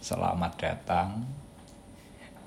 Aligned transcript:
Selamat 0.00 0.56
datang 0.56 1.28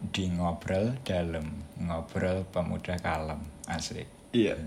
di 0.09 0.25
ngobrol 0.33 0.97
dalam 1.05 1.45
ngobrol 1.77 2.41
pemuda 2.49 2.97
kalem 2.97 3.37
asik. 3.69 4.09
Iya. 4.33 4.57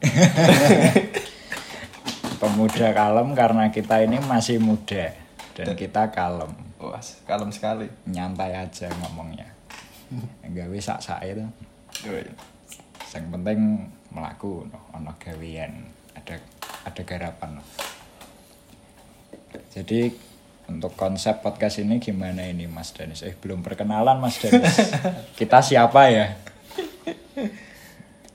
Pemuda 2.40 2.96
kalem 2.96 3.36
karena 3.36 3.68
kita 3.68 4.08
ini 4.08 4.24
masih 4.24 4.56
muda 4.56 5.12
dan 5.52 5.76
kita 5.76 6.08
kalem, 6.10 6.50
Wah, 6.80 6.98
kalem 7.28 7.52
sekali. 7.52 7.92
nyantai 8.08 8.56
aja 8.56 8.88
ngomongnya. 9.04 9.52
Enggak 10.40 10.72
bisa 10.72 10.96
sak 11.04 11.20
itu. 11.28 11.44
Oh, 12.08 12.16
iya. 12.16 12.32
Yang 13.12 13.24
penting 13.36 13.60
melaku 14.10 14.64
no, 14.66 14.80
ono 14.96 15.12
gawean, 15.20 15.92
ada 16.16 16.40
ada 16.88 17.02
garapan. 17.04 17.60
no. 17.60 17.62
Jadi 19.70 20.10
untuk 20.66 20.92
konsep 20.94 21.40
podcast 21.40 21.78
ini 21.78 22.00
gimana 22.00 22.44
ini 22.44 22.64
Mas 22.64 22.90
Danis? 22.90 23.20
Eh 23.20 23.34
belum 23.34 23.60
perkenalan 23.60 24.16
Mas 24.16 24.40
Danis. 24.40 24.76
Kita 25.38 25.60
siapa 25.60 26.08
ya? 26.08 26.36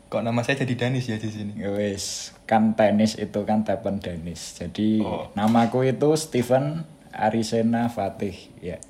Kok 0.09 0.25
nama 0.25 0.41
saya 0.41 0.65
jadi 0.65 0.73
Danis 0.85 1.05
ya 1.05 1.17
di 1.17 1.29
sini? 1.29 1.53
Ya 1.53 1.69
Wis, 1.69 2.33
kan 2.49 2.73
tenis 2.73 3.13
itu 3.13 3.45
kan 3.45 3.61
Tepen 3.61 4.01
Danis. 4.01 4.57
Jadi 4.57 5.05
Oh. 5.05 5.29
namaku 5.37 5.85
itu 5.85 6.09
Steven 6.17 6.81
Arisena 7.13 7.89
Fatih 7.89 8.33
ya. 8.57 8.81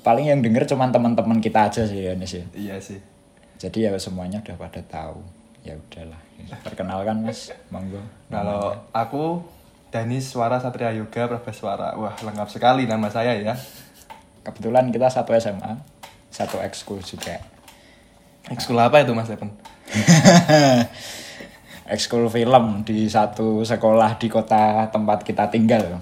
Paling 0.00 0.32
yang 0.32 0.40
denger 0.40 0.64
cuman 0.66 0.90
teman-teman 0.90 1.38
kita 1.38 1.68
aja 1.68 1.84
sih 1.84 2.08
ya 2.08 2.16
Nis 2.16 2.32
ya. 2.32 2.44
Iya 2.56 2.76
sih. 2.80 2.98
Jadi 3.60 3.84
ya 3.84 3.92
semuanya 3.96 4.40
udah 4.40 4.56
pada 4.58 4.80
tahu. 4.82 5.20
Ya 5.62 5.78
udahlah. 5.78 6.18
Perkenalkan 6.66 7.22
Mas, 7.22 7.54
monggo. 7.70 8.02
Kalau 8.26 8.74
aku 8.90 9.44
Danis 9.92 10.24
Suara 10.32 10.56
Satria 10.56 10.88
Yoga 10.96 11.28
Prabaswara. 11.28 11.92
Wah, 12.00 12.16
lengkap 12.16 12.48
sekali 12.48 12.88
nama 12.88 13.12
saya 13.12 13.36
ya. 13.36 13.52
Kebetulan 14.40 14.88
kita 14.88 15.12
satu 15.12 15.36
SMA, 15.36 15.76
satu 16.32 16.56
ekskul 16.64 17.04
juga. 17.04 17.36
Ekskul 18.48 18.80
apa 18.80 19.04
itu 19.04 19.12
Mas 19.12 19.28
Evan? 19.28 19.52
ekskul 21.92 22.32
film 22.32 22.88
di 22.88 23.04
satu 23.04 23.60
sekolah 23.60 24.16
di 24.16 24.32
kota 24.32 24.88
tempat 24.88 25.20
kita 25.28 25.52
tinggal. 25.52 26.00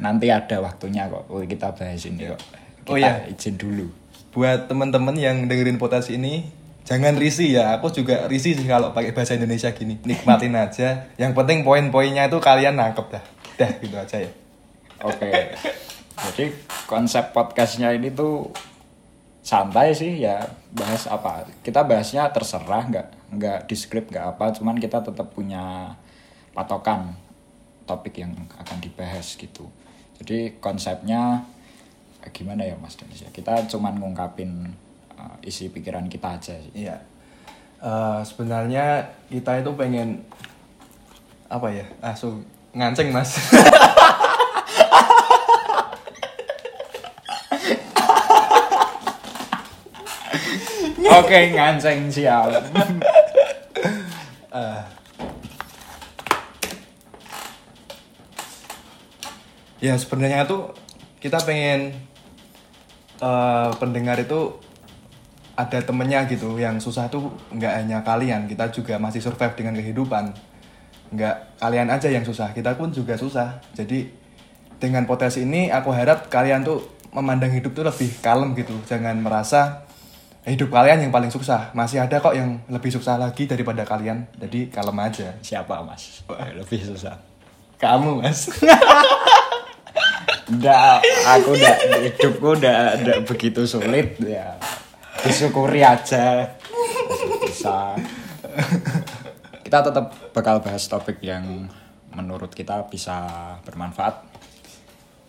Nanti 0.00 0.32
ada 0.32 0.64
waktunya 0.64 1.10
kok 1.12 1.28
oh, 1.28 1.44
kita 1.44 1.76
bahas 1.76 2.02
ini 2.08 2.24
kok. 2.24 2.40
Kita 2.40 2.88
Oh, 2.88 2.96
iya. 2.96 3.20
izin 3.28 3.60
dulu. 3.60 3.84
Buat 4.32 4.64
teman-teman 4.64 5.12
yang 5.12 5.44
dengerin 5.44 5.76
podcast 5.76 6.08
ini, 6.08 6.48
jangan 6.88 7.20
risih 7.20 7.60
ya. 7.60 7.76
Aku 7.76 7.92
juga 7.92 8.24
risih 8.24 8.56
sih 8.56 8.64
kalau 8.64 8.96
pakai 8.96 9.12
bahasa 9.12 9.36
Indonesia 9.36 9.68
gini. 9.76 10.00
Nikmatin 10.08 10.56
aja. 10.56 11.12
Yang 11.20 11.32
penting 11.36 11.60
poin-poinnya 11.68 12.32
itu 12.32 12.40
kalian 12.40 12.80
nangkep 12.80 13.06
dah. 13.12 13.24
Dah 13.60 13.70
gitu 13.76 13.96
aja 14.00 14.16
ya. 14.24 14.32
Oke. 15.04 15.28
Jadi 16.32 16.44
konsep 16.88 17.36
podcastnya 17.36 17.92
ini 17.92 18.08
tuh 18.08 18.48
santai 19.44 19.96
sih 19.96 20.20
ya 20.20 20.44
bahas 20.76 21.08
apa 21.08 21.48
kita 21.64 21.80
bahasnya 21.80 22.28
terserah 22.28 22.84
nggak 22.84 23.06
nggak 23.32 23.58
di 23.64 23.76
script 23.80 24.12
nggak 24.12 24.36
apa 24.36 24.52
cuman 24.52 24.76
kita 24.76 25.00
tetap 25.00 25.32
punya 25.32 25.96
patokan 26.52 27.16
topik 27.88 28.20
yang 28.20 28.36
akan 28.60 28.76
dibahas 28.84 29.40
gitu 29.40 29.64
jadi 30.20 30.60
konsepnya 30.60 31.48
gimana 32.28 32.60
ya 32.68 32.76
mas 32.76 33.00
Denis 33.00 33.24
ya 33.24 33.32
kita 33.32 33.64
cuman 33.72 33.96
ngungkapin 33.96 34.76
uh, 35.18 35.34
isi 35.42 35.68
pikiran 35.68 36.06
kita 36.06 36.38
aja 36.38 36.54
sih 36.54 36.86
Iya. 36.86 36.96
Eh, 37.78 38.20
sebenarnya 38.26 39.06
kita 39.30 39.62
itu 39.62 39.70
pengen 39.78 40.18
apa 41.46 41.70
ya? 41.70 41.86
Langsung 42.02 42.42
nganceng 42.74 43.14
mas. 43.14 43.38
oke 51.18 51.38
nganceng 51.54 52.10
siap 52.10 52.50
Eh. 54.48 54.80
ya 59.78 59.94
sebenarnya 59.94 60.48
tuh 60.50 60.72
kita 61.22 61.38
pengen 61.46 61.94
eh, 63.22 63.70
pendengar 63.78 64.18
itu 64.18 64.56
ada 65.58 65.82
temennya 65.82 66.22
gitu 66.30 66.54
yang 66.54 66.78
susah 66.78 67.10
tuh 67.10 67.34
nggak 67.50 67.82
hanya 67.82 67.98
kalian 68.06 68.46
kita 68.46 68.70
juga 68.70 68.94
masih 69.02 69.18
survive 69.18 69.58
dengan 69.58 69.74
kehidupan. 69.74 70.30
Nggak 71.10 71.58
kalian 71.58 71.90
aja 71.90 72.06
yang 72.06 72.22
susah 72.22 72.54
kita 72.54 72.78
pun 72.78 72.94
juga 72.94 73.18
susah. 73.18 73.58
Jadi 73.74 74.06
dengan 74.78 75.02
potensi 75.02 75.42
ini 75.42 75.66
aku 75.74 75.90
harap 75.90 76.30
kalian 76.30 76.62
tuh 76.62 76.86
memandang 77.10 77.50
hidup 77.50 77.74
tuh 77.74 77.82
lebih 77.82 78.06
kalem 78.22 78.54
gitu. 78.54 78.70
Jangan 78.86 79.18
merasa 79.18 79.82
hidup 80.46 80.70
kalian 80.70 81.02
yang 81.02 81.10
paling 81.10 81.34
susah. 81.34 81.74
Masih 81.74 81.98
ada 81.98 82.22
kok 82.22 82.38
yang 82.38 82.62
lebih 82.70 82.94
susah 82.94 83.18
lagi 83.18 83.50
daripada 83.50 83.82
kalian. 83.82 84.30
Jadi 84.38 84.70
kalem 84.70 84.94
aja. 85.02 85.34
Siapa 85.42 85.82
mas? 85.82 86.22
Lebih 86.30 86.86
susah. 86.86 87.18
Kamu 87.82 88.22
mas. 88.22 88.46
Enggak, 90.48 91.04
aku 91.28 91.52
udah 91.52 91.76
hidupku 92.08 92.48
udah, 92.56 92.96
udah 93.04 93.16
begitu 93.28 93.68
sulit 93.68 94.16
ya. 94.16 94.56
Disyukuri 95.24 95.82
aja. 95.82 96.46
Bisa. 97.42 97.96
Kita 99.64 99.78
tetap 99.84 100.06
bakal 100.32 100.62
bahas 100.62 100.86
topik 100.86 101.18
yang 101.24 101.68
menurut 102.14 102.50
kita 102.54 102.86
bisa 102.90 103.26
bermanfaat 103.62 104.26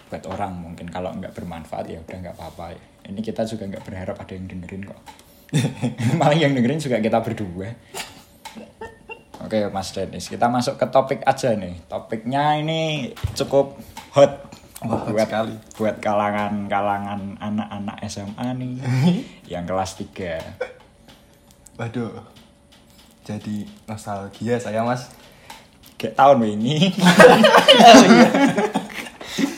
buat 0.10 0.26
orang 0.26 0.58
mungkin 0.58 0.90
kalau 0.90 1.14
nggak 1.14 1.38
bermanfaat 1.38 1.86
ya 1.86 2.02
udah 2.02 2.18
nggak 2.18 2.34
apa-apa 2.34 2.74
ini 3.06 3.22
kita 3.22 3.46
juga 3.46 3.70
nggak 3.70 3.86
berharap 3.86 4.18
ada 4.18 4.34
yang 4.34 4.50
dengerin 4.50 4.90
kok 4.90 4.98
malah 6.18 6.34
yang 6.34 6.58
dengerin 6.58 6.82
juga 6.82 6.98
kita 6.98 7.22
berdua 7.22 7.70
Oke 9.40 9.72
Mas 9.72 9.96
Dennis, 9.96 10.28
kita 10.28 10.52
masuk 10.52 10.76
ke 10.76 10.86
topik 10.92 11.24
aja 11.24 11.56
nih. 11.56 11.80
Topiknya 11.88 12.60
ini 12.60 13.10
cukup 13.34 13.80
Wah, 14.80 15.04
buat 15.12 15.28
sekali. 15.28 15.56
buat 15.76 15.96
kalangan-kalangan 16.00 17.36
anak-anak 17.44 17.98
SMA 18.08 18.48
nih 18.56 18.74
yang 19.58 19.68
kelas 19.68 20.00
3. 20.00 21.76
waduh 21.76 22.24
jadi 23.28 23.68
nostalgia 23.86 24.56
saya 24.56 24.82
mas 24.88 25.12
Kayak 26.00 26.16
tahun 26.16 26.56
ini. 26.56 26.96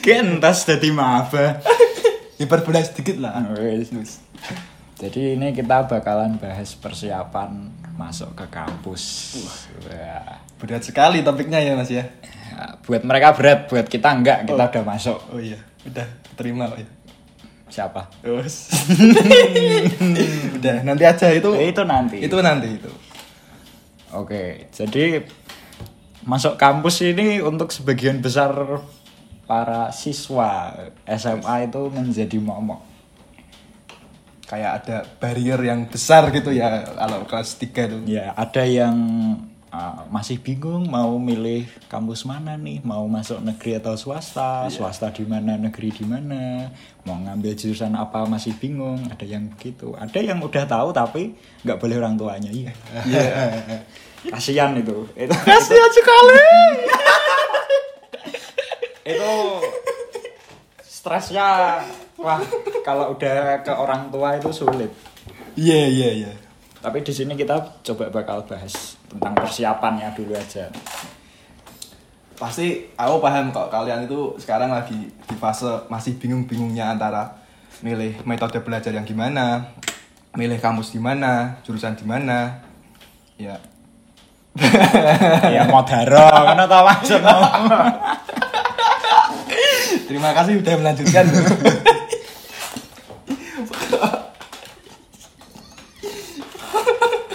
Kentas 0.02 0.66
jadi 0.66 0.90
maba. 0.90 1.62
hiperbola 2.42 2.82
sedikit 2.82 3.22
lah. 3.22 3.38
Jadi 4.98 5.38
ini 5.38 5.54
kita 5.54 5.86
bakalan 5.86 6.42
bahas 6.42 6.74
persiapan 6.74 7.70
masuk 7.94 8.34
ke 8.34 8.50
kampus. 8.50 9.38
Wah. 9.86 10.42
berat 10.58 10.82
sekali 10.86 11.22
topiknya 11.26 11.58
ya 11.58 11.74
mas 11.74 11.90
ya 11.90 12.06
Ya, 12.52 12.76
buat 12.78 13.02
mereka 13.02 13.32
berat, 13.32 13.60
buat 13.66 13.88
kita 13.88 14.12
enggak, 14.12 14.44
kita 14.44 14.60
udah 14.60 14.84
masuk. 14.84 15.16
oh 15.32 15.40
iya 15.40 15.56
udah 15.82 16.04
terima 16.36 16.68
ya 16.72 16.84
Siapa? 17.68 18.12
terus 18.20 18.68
udah 20.60 20.76
nanti 20.84 21.04
aja 21.04 21.32
itu 21.32 21.50
Itu 21.56 21.82
nanti. 21.84 22.18
itu 22.20 22.38
nanti 22.38 22.68
itu 22.70 22.92
Oke, 24.12 24.68
jadi 24.70 25.24
masuk 26.22 26.54
kampus 26.54 27.00
ini 27.02 27.40
untuk 27.40 27.72
sebagian 27.72 28.20
besar 28.20 28.52
para 29.48 29.88
siswa 29.90 30.76
SMA 31.08 31.66
itu 31.66 31.82
menjadi 31.88 32.38
momok. 32.38 32.84
kayak 34.44 34.84
ada 34.84 34.98
barrier 35.16 35.56
yang 35.62 35.88
besar 35.88 36.28
gitu 36.30 36.52
ya 36.52 36.84
kalau 36.84 37.24
kelas 37.24 37.56
3 37.56 37.72
itu 37.88 37.98
Ya, 38.06 38.36
ada 38.36 38.68
yang 38.68 38.96
uh, 39.72 40.04
masih 40.12 40.38
bingung 40.38 40.92
mau 40.92 41.16
milih 41.18 41.66
kampus 41.88 42.28
mana 42.28 42.60
nih, 42.60 42.84
mau 42.84 43.08
masuk 43.08 43.40
negeri 43.40 43.80
atau 43.80 43.96
swasta, 43.96 44.68
swasta 44.68 45.10
di 45.10 45.24
mana, 45.24 45.56
negeri 45.56 45.90
di 45.96 46.06
mana, 46.06 46.68
mau 47.08 47.18
ngambil 47.18 47.56
jurusan 47.56 47.96
apa? 47.96 48.28
Masih 48.28 48.54
bingung, 48.60 49.00
ada 49.08 49.24
yang 49.24 49.48
begitu. 49.56 49.96
Ada 49.96 50.20
yang 50.20 50.44
udah 50.44 50.64
tahu 50.68 50.92
tapi 50.92 51.34
nggak 51.64 51.80
boleh 51.80 51.96
orang 51.98 52.16
tuanya. 52.20 52.52
Iya. 52.52 52.72
Kasihan 54.36 54.78
itu. 54.78 55.08
Itu 55.18 55.34
kasihan 55.34 55.90
sekali. 55.90 56.46
Itu 59.02 59.34
stresnya 61.02 61.82
wah 62.22 62.38
kalau 62.86 63.18
udah 63.18 63.66
ke 63.66 63.74
orang 63.74 64.14
tua 64.14 64.38
itu 64.38 64.54
sulit. 64.54 64.94
Iya 65.58 65.90
iya 65.90 66.10
iya 66.22 66.32
tapi 66.82 67.06
di 67.06 67.14
sini 67.14 67.38
kita 67.38 67.62
coba 67.86 68.10
bakal 68.10 68.42
bahas 68.50 68.98
tentang 69.06 69.38
persiapannya 69.38 70.10
dulu 70.18 70.34
aja 70.34 70.68
pasti 72.42 72.90
aku 72.98 73.22
paham 73.22 73.54
kok 73.54 73.70
kalian 73.70 74.10
itu 74.10 74.34
sekarang 74.42 74.74
lagi 74.74 74.98
di 75.14 75.36
fase 75.38 75.86
masih 75.94 76.18
bingung-bingungnya 76.18 76.98
antara 76.98 77.38
milih 77.82 78.22
metode 78.26 78.62
belajar 78.62 78.94
yang 78.94 79.06
gimana, 79.06 79.74
milih 80.38 80.62
kampus 80.62 80.94
di 80.94 81.02
mana, 81.02 81.62
jurusan 81.66 81.98
di 81.98 82.06
mana. 82.06 82.62
Ya. 83.38 83.58
ya 85.56 85.64
modaro 85.70 86.28
kan 86.28 86.60
tau 86.68 86.84
maksud 86.84 87.22
Terima 90.12 90.36
kasih 90.36 90.60
udah 90.60 90.74
melanjutkan. 90.76 91.26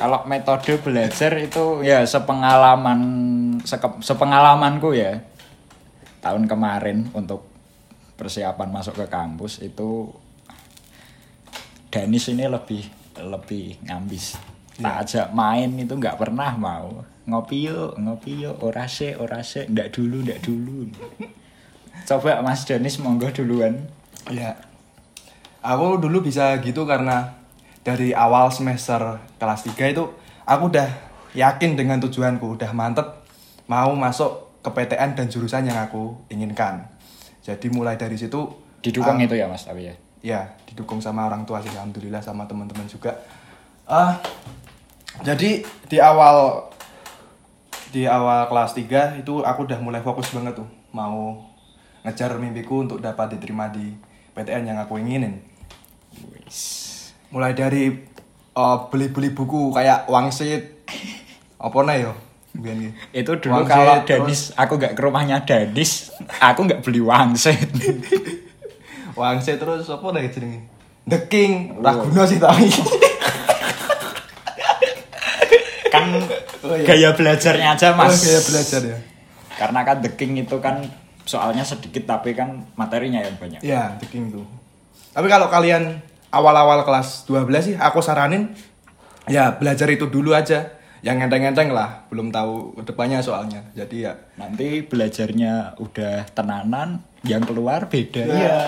Kalau 0.07 0.23
metode 0.23 0.79
belajar 0.79 1.35
itu 1.35 1.83
ya 1.83 2.07
sepengalaman 2.07 3.01
seke- 3.67 3.99
sepengalamanku 3.99 4.95
ya 4.95 5.19
tahun 6.23 6.47
kemarin 6.47 7.11
untuk 7.11 7.43
persiapan 8.15 8.71
masuk 8.71 9.03
ke 9.03 9.11
kampus 9.11 9.59
itu 9.67 10.15
Danis 11.91 12.31
ini 12.31 12.47
lebih 12.47 12.87
lebih 13.19 13.83
ngambis. 13.83 14.39
Tak 14.79 14.95
ajak 15.03 15.27
main 15.35 15.75
itu 15.75 15.99
nggak 15.99 16.23
pernah 16.23 16.55
mau. 16.55 17.03
Ngopi 17.27 17.67
yuk, 17.67 17.99
ngopi 17.99 18.47
yuk, 18.47 18.63
orase, 18.63 19.19
orase, 19.19 19.67
ndak 19.67 19.91
dulu, 19.91 20.23
ndak 20.23 20.39
dulu. 20.39 20.87
Coba 22.07 22.47
Mas 22.47 22.63
Danis 22.63 23.03
monggo 23.03 23.27
duluan. 23.35 23.91
ya. 24.31 24.55
Aku 25.67 25.99
dulu 25.99 26.23
bisa 26.23 26.55
gitu 26.63 26.87
karena 26.87 27.43
dari 27.87 28.11
awal 28.11 28.51
semester 28.51 29.23
kelas 29.39 29.63
3 29.71 29.95
itu 29.95 30.11
aku 30.43 30.75
udah 30.75 30.91
yakin 31.39 31.79
dengan 31.79 32.03
tujuanku, 32.03 32.59
udah 32.59 32.75
mantep 32.75 33.23
mau 33.71 33.95
masuk 33.95 34.59
ke 34.67 34.75
PTN 34.75 35.15
dan 35.15 35.31
jurusan 35.31 35.71
yang 35.71 35.79
aku 35.79 36.19
inginkan. 36.27 36.91
Jadi 37.47 37.71
mulai 37.71 37.95
dari 37.95 38.19
situ 38.19 38.67
Didukung 38.87 39.19
ah, 39.19 39.27
itu 39.27 39.35
ya 39.35 39.51
Mas 39.51 39.67
tapi 39.67 39.91
ya. 39.91 39.95
ya 40.23 40.41
didukung 40.71 41.03
sama 41.03 41.27
orang 41.27 41.43
tua 41.43 41.59
sih 41.59 41.71
alhamdulillah 41.75 42.23
sama 42.23 42.47
teman-teman 42.47 42.87
juga 42.87 43.19
ah 43.91 44.15
jadi 45.27 45.67
di 45.91 45.99
awal 45.99 46.71
di 47.91 48.07
awal 48.07 48.47
kelas 48.47 48.79
3 48.79 49.23
itu 49.27 49.43
aku 49.43 49.67
udah 49.67 49.79
mulai 49.83 50.03
fokus 50.07 50.31
banget 50.31 50.55
tuh 50.63 50.69
mau 50.95 51.35
ngejar 52.07 52.39
mimpiku 52.39 52.87
untuk 52.87 53.03
dapat 53.03 53.35
diterima 53.35 53.67
di 53.75 53.91
PTN 54.39 54.71
yang 54.71 54.79
aku 54.79 55.03
inginin 55.03 55.43
mulai 57.29 57.53
dari 57.53 57.91
eh, 58.53 58.77
beli-beli 58.89 59.31
buku 59.31 59.71
kayak 59.71 60.07
wangsit 60.07 60.87
apa 61.59 61.79
nih 61.83 61.99
yo. 62.03 62.13
Itu 63.13 63.37
dulu 63.37 63.53
Wangsit, 63.61 63.69
kalau 63.69 63.95
terus- 64.01 64.09
Danis, 64.09 64.57
aku 64.57 64.73
nggak 64.77 64.93
ke 64.93 65.01
rumahnya 65.01 65.37
Danis, 65.43 66.09
aku 66.39 66.65
nggak 66.65 66.81
beli 66.81 67.01
wangsit. 67.01 67.69
wangsit 69.15 69.57
terus 69.57 69.85
apa 69.87 70.07
lagi 70.11 70.29
jenenge 70.31 70.61
The 71.05 71.25
King 71.25 71.77
Raguno 71.79 72.25
sih 72.25 72.37
tapi 72.37 72.69
kan 75.89 76.05
Oh, 76.61 76.75
iya. 76.75 76.83
gaya 76.85 77.11
belajarnya 77.15 77.69
aja 77.73 77.95
mas. 77.95 78.11
Oh, 78.11 78.19
gaya 78.19 78.41
belajar 78.43 78.81
ya 78.83 78.99
Karena 79.55 79.81
kan 79.87 80.03
The 80.03 80.11
King 80.13 80.35
itu 80.37 80.59
kan 80.59 80.83
soalnya 81.23 81.63
sedikit 81.63 82.05
tapi 82.05 82.35
kan 82.35 82.67
materinya 82.75 83.23
yang 83.23 83.39
banyak. 83.39 83.63
Iya, 83.63 83.95
The 83.97 84.07
King 84.07 84.35
tuh. 84.35 84.43
Tapi 85.15 85.27
kalau 85.27 85.47
kalian 85.47 86.03
awal-awal 86.31 86.83
kelas 86.83 87.25
12 87.29 87.49
sih 87.63 87.75
aku 87.79 88.03
saranin 88.03 88.53
ya 89.27 89.55
belajar 89.55 89.87
itu 89.91 90.07
dulu 90.11 90.33
aja. 90.35 90.75
Yang 91.05 91.29
enteng-enteng 91.29 91.71
lah, 91.71 92.09
belum 92.11 92.35
tahu 92.35 92.83
depannya 92.83 93.23
soalnya. 93.23 93.63
Jadi 93.79 94.09
ya 94.09 94.17
Nanti 94.35 94.83
belajarnya 94.83 95.79
udah 95.79 96.27
tenanan, 96.35 96.99
yang 97.23 97.47
keluar 97.47 97.87
beda. 97.87 98.27
Iya. 98.27 98.35
Iya. 98.35 98.59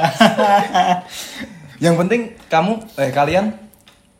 yang 1.88 1.94
penting 1.98 2.38
kamu 2.46 2.78
eh 2.94 3.10
kalian 3.10 3.58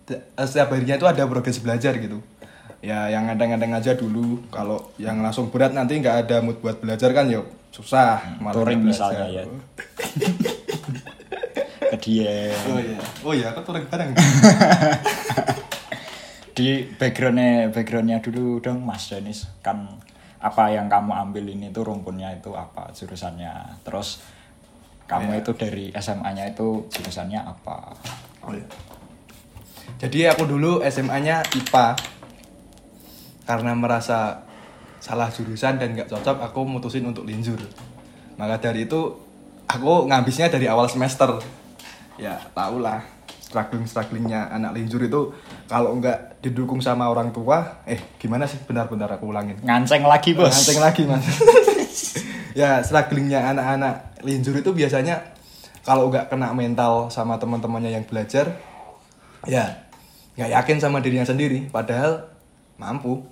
t- 0.03 0.19
setiap 0.35 0.75
harinya 0.75 0.99
itu 0.99 1.07
ada 1.07 1.23
progres 1.31 1.63
belajar 1.63 1.95
gitu. 1.99 2.19
Ya 2.83 3.07
yang 3.07 3.31
enteng-enteng 3.31 3.71
aja 3.77 3.95
dulu. 3.95 4.43
Kalau 4.51 4.91
yang 4.99 5.23
langsung 5.23 5.55
berat 5.55 5.71
nanti 5.71 6.03
nggak 6.03 6.27
ada 6.27 6.37
mood 6.43 6.59
buat 6.59 6.83
belajar 6.83 7.15
kan 7.15 7.31
yuk 7.31 7.47
susah. 7.71 8.41
malah 8.43 8.75
misalnya 8.75 9.27
ya. 9.31 9.45
Ke 11.89 11.97
dia. 12.01 12.53
Oh 12.69 12.81
iya, 12.81 12.99
oh 13.25 13.33
iya, 13.33 13.47
aku 13.53 13.61
touring 13.65 13.89
bareng. 13.89 14.13
Di 16.57 16.83
backgroundnya 16.99 17.71
backgroundnya 17.71 18.19
dulu 18.19 18.59
dong 18.59 18.83
Mas 18.83 19.07
Danis 19.07 19.47
kan 19.63 19.87
apa 20.39 20.71
yang 20.71 20.91
kamu 20.91 21.11
ambil 21.15 21.45
ini 21.47 21.71
tuh 21.71 21.87
rumpunnya 21.87 22.31
itu 22.35 22.55
apa 22.55 22.91
jurusannya 22.95 23.83
terus 23.83 24.23
kamu 25.11 25.35
Iya. 25.35 25.41
itu 25.43 25.51
dari 25.59 25.87
SMA-nya 25.95 26.55
itu 26.55 26.87
jurusannya 26.95 27.43
apa 27.43 27.91
Oh 28.43 28.55
iya. 28.55 28.67
Jadi 29.99 30.25
aku 30.25 30.49
dulu 30.49 30.81
SMA-nya 30.85 31.45
IPA. 31.53 31.97
Karena 33.45 33.73
merasa 33.73 34.45
salah 35.01 35.33
jurusan 35.33 35.81
dan 35.81 35.97
nggak 35.97 36.09
cocok, 36.09 36.37
aku 36.45 36.61
mutusin 36.69 37.05
untuk 37.09 37.25
linjur. 37.25 37.57
Maka 38.37 38.61
dari 38.61 38.85
itu 38.85 39.17
aku 39.65 40.09
ngabisnya 40.09 40.53
dari 40.53 40.69
awal 40.69 40.89
semester. 40.89 41.41
Ya, 42.19 42.35
tau 42.53 42.83
lah 42.83 42.99
struggling-strugglingnya 43.49 44.53
anak 44.53 44.77
linjur 44.77 45.01
itu 45.01 45.33
kalau 45.65 45.97
nggak 45.97 46.45
didukung 46.45 46.85
sama 46.85 47.09
orang 47.09 47.33
tua, 47.33 47.81
eh 47.89 47.97
gimana 48.21 48.45
sih 48.45 48.61
benar-benar 48.61 49.09
aku 49.17 49.33
ulangin. 49.33 49.57
nganceng 49.65 50.05
lagi 50.05 50.37
bos 50.37 50.53
Nganteng 50.53 50.81
lagi 50.85 51.03
mas. 51.09 51.25
ya 52.61 52.85
strugglingnya 52.85 53.57
anak-anak 53.57 54.21
linjur 54.21 54.53
itu 54.61 54.77
biasanya 54.77 55.33
kalau 55.81 56.13
nggak 56.13 56.29
kena 56.29 56.53
mental 56.53 57.09
sama 57.09 57.41
teman-temannya 57.41 57.97
yang 57.97 58.05
belajar, 58.05 58.61
ya 59.49 59.89
nggak 60.37 60.53
yakin 60.53 60.77
sama 60.85 61.01
dirinya 61.01 61.25
sendiri. 61.25 61.73
Padahal 61.73 62.29
mampu. 62.77 63.25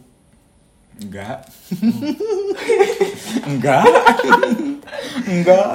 enggak 0.96 1.44
enggak 3.52 3.84
enggak 5.28 5.68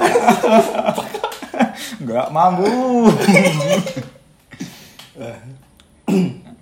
enggak 2.02 2.28
mampu 2.34 2.66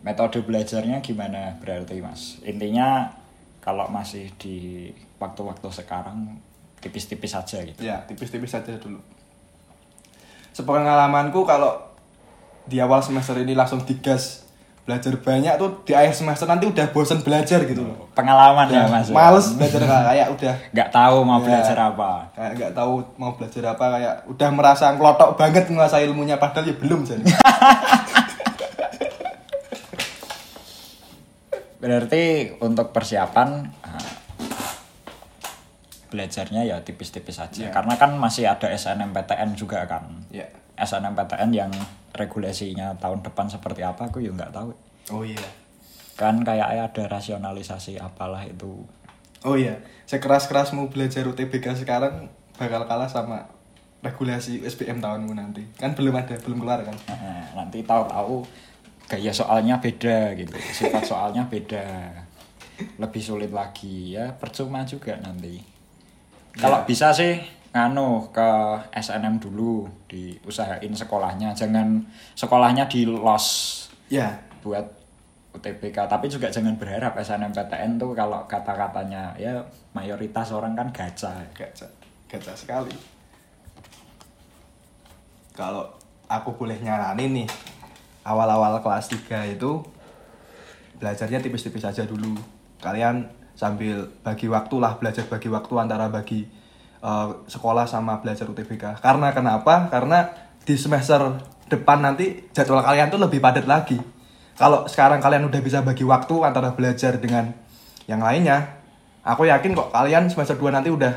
metode 0.01 0.41
belajarnya 0.45 1.05
gimana 1.05 1.61
berarti 1.61 2.01
mas? 2.01 2.41
Intinya 2.45 3.13
kalau 3.61 3.89
masih 3.93 4.33
di 4.41 4.89
waktu-waktu 5.21 5.69
sekarang 5.69 6.41
tipis-tipis 6.81 7.37
aja 7.37 7.61
gitu. 7.61 7.81
Ya 7.85 8.01
tipis-tipis 8.09 8.53
saja 8.53 8.77
dulu. 8.81 9.01
Sepengalamanku 10.57 11.45
kalau 11.45 11.77
di 12.65 12.81
awal 12.81 13.05
semester 13.05 13.37
ini 13.41 13.53
langsung 13.53 13.85
digas 13.85 14.50
belajar 14.81 15.13
banyak 15.15 15.55
tuh 15.55 15.71
di 15.83 15.93
akhir 15.93 16.11
semester 16.13 16.45
nanti 16.45 16.67
udah 16.67 16.87
bosen 16.91 17.21
belajar 17.21 17.63
gitu 17.63 17.81
loh. 17.81 18.11
pengalaman 18.11 18.67
ya 18.67 18.85
mas 18.85 19.07
ya? 19.07 19.15
Males 19.15 19.47
belajar 19.55 19.81
kayak 19.87 20.29
udah 20.31 20.55
nggak 20.69 20.91
tahu 20.91 21.17
mau 21.21 21.39
Ya. 21.39 21.45
belajar 21.47 21.79
apa 21.87 22.11
kayak 22.33 22.53
nggak 22.57 22.73
tahu 22.73 22.93
mau 23.15 23.31
belajar 23.33 23.63
apa 23.69 23.85
kayak 23.93 24.15
udah 24.27 24.49
merasa 24.51 24.91
ngelotok 24.91 25.31
banget 25.35 25.65
menguasai 25.67 26.05
ilmunya 26.05 26.37
padahal 26.37 26.65
ya 26.65 26.75
belum 26.75 27.01
jadi 27.03 27.23
berarti 31.81 32.23
untuk 32.59 32.91
persiapan 32.91 33.49
ah, 33.81 34.05
belajarnya 36.11 36.67
ya 36.67 36.77
tipis-tipis 36.81 37.39
aja 37.39 37.61
Ya. 37.61 37.71
karena 37.71 37.97
kan 37.97 38.13
masih 38.15 38.45
ada 38.45 38.69
SNMPTN 38.69 39.55
juga 39.55 39.87
kan 39.87 40.27
ya 40.29 40.45
SNMPTN 40.77 41.51
yang 41.51 41.71
regulasinya 42.21 42.93
tahun 43.01 43.25
depan 43.25 43.49
seperti 43.49 43.81
apa 43.81 44.13
aku 44.13 44.21
ya 44.21 44.29
nggak 44.29 44.53
tahu. 44.53 44.71
Oh 45.17 45.25
iya. 45.25 45.41
Kan 46.21 46.45
kayak 46.45 46.93
ada 46.93 47.05
rasionalisasi 47.09 47.97
apalah 47.97 48.45
itu. 48.45 48.85
Oh 49.49 49.57
iya. 49.57 49.81
Sekeras 50.05 50.45
keras 50.53 50.77
mau 50.77 50.93
belajar 50.93 51.25
UTBK 51.25 51.81
sekarang 51.81 52.29
bakal 52.61 52.85
kalah 52.85 53.09
sama 53.09 53.49
regulasi 54.05 54.61
SBM 54.61 55.01
tahunmu 55.01 55.33
nanti. 55.33 55.65
Kan 55.81 55.97
belum 55.97 56.13
ada 56.13 56.37
belum 56.45 56.61
keluar 56.61 56.85
kan? 56.85 56.97
Nah, 57.09 57.65
nanti 57.65 57.81
tahu-tahu 57.81 58.45
gaya 59.09 59.33
soalnya 59.33 59.81
beda 59.81 60.37
gitu 60.37 60.55
sifat 60.77 61.03
soalnya 61.09 61.49
beda. 61.49 62.13
Lebih 63.01 63.23
sulit 63.25 63.53
lagi 63.53 64.17
ya 64.17 64.37
percuma 64.37 64.85
juga 64.85 65.17
nanti. 65.21 65.61
Kalau 66.57 66.85
bisa 66.85 67.13
sih 67.17 67.60
nganu 67.71 68.27
ke 68.35 68.51
SNM 68.91 69.39
dulu 69.39 69.87
diusahain 70.11 70.91
sekolahnya. 70.91 71.55
Jangan 71.55 72.03
sekolahnya 72.35 72.91
di 72.91 73.07
los. 73.07 73.47
Ya. 74.11 74.35
Buat 74.61 75.01
UTBK 75.51 76.07
tapi 76.07 76.31
juga 76.31 76.47
jangan 76.47 76.79
berharap 76.79 77.19
SNMPTN 77.19 77.99
tuh 77.99 78.15
kalau 78.15 78.47
kata-katanya 78.47 79.35
ya 79.35 79.59
mayoritas 79.91 80.55
orang 80.55 80.79
kan 80.79 80.89
gaca 80.95 81.43
gaca 81.51 81.87
gaca 82.31 82.53
sekali. 82.55 82.95
Kalau 85.51 85.91
aku 86.31 86.55
boleh 86.55 86.79
nyaranin 86.79 87.43
nih 87.43 87.49
awal-awal 88.23 88.79
kelas 88.79 89.11
3 89.11 89.59
itu 89.59 89.83
belajarnya 91.03 91.43
tipis-tipis 91.43 91.83
aja 91.83 92.07
dulu. 92.07 92.39
Kalian 92.79 93.27
sambil 93.59 94.07
bagi 94.23 94.47
waktu 94.47 94.77
lah 94.79 94.97
belajar 95.03 95.27
bagi 95.27 95.51
waktu 95.51 95.75
antara 95.75 96.07
bagi 96.07 96.47
eh, 97.01 97.29
sekolah 97.49 97.85
sama 97.89 98.21
belajar 98.21 98.47
UTBK 98.47 99.01
karena 99.01 99.33
kenapa? 99.33 99.89
Karena 99.89 100.29
di 100.61 100.77
semester 100.77 101.41
depan 101.71 102.03
nanti 102.03 102.51
jadwal 102.53 102.83
kalian 102.83 103.09
tuh 103.09 103.21
lebih 103.23 103.41
padat 103.41 103.65
lagi. 103.65 103.97
Kalau 104.59 104.85
sekarang 104.85 105.25
kalian 105.25 105.49
udah 105.49 105.61
bisa 105.65 105.81
bagi 105.81 106.05
waktu 106.05 106.35
antara 106.45 106.77
belajar 106.77 107.17
dengan 107.17 107.49
yang 108.05 108.21
lainnya 108.21 108.81
aku 109.25 109.49
yakin 109.49 109.73
kok 109.73 109.89
kalian 109.93 110.29
semester 110.29 110.57
2 110.57 110.75
nanti 110.75 110.91
udah 110.91 111.13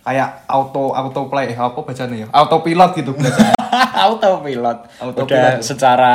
kayak 0.00 0.48
auto 0.48 0.96
autoplay 0.96 1.52
apa 1.54 1.76
bacanya 1.76 2.16
ya? 2.24 2.28
Autopilot 2.32 2.90
gitu 2.96 3.12
bacanya 3.14 3.54
autopilot. 4.08 4.78
Autopilot. 4.98 5.26
udah 5.28 5.46
secara 5.60 6.14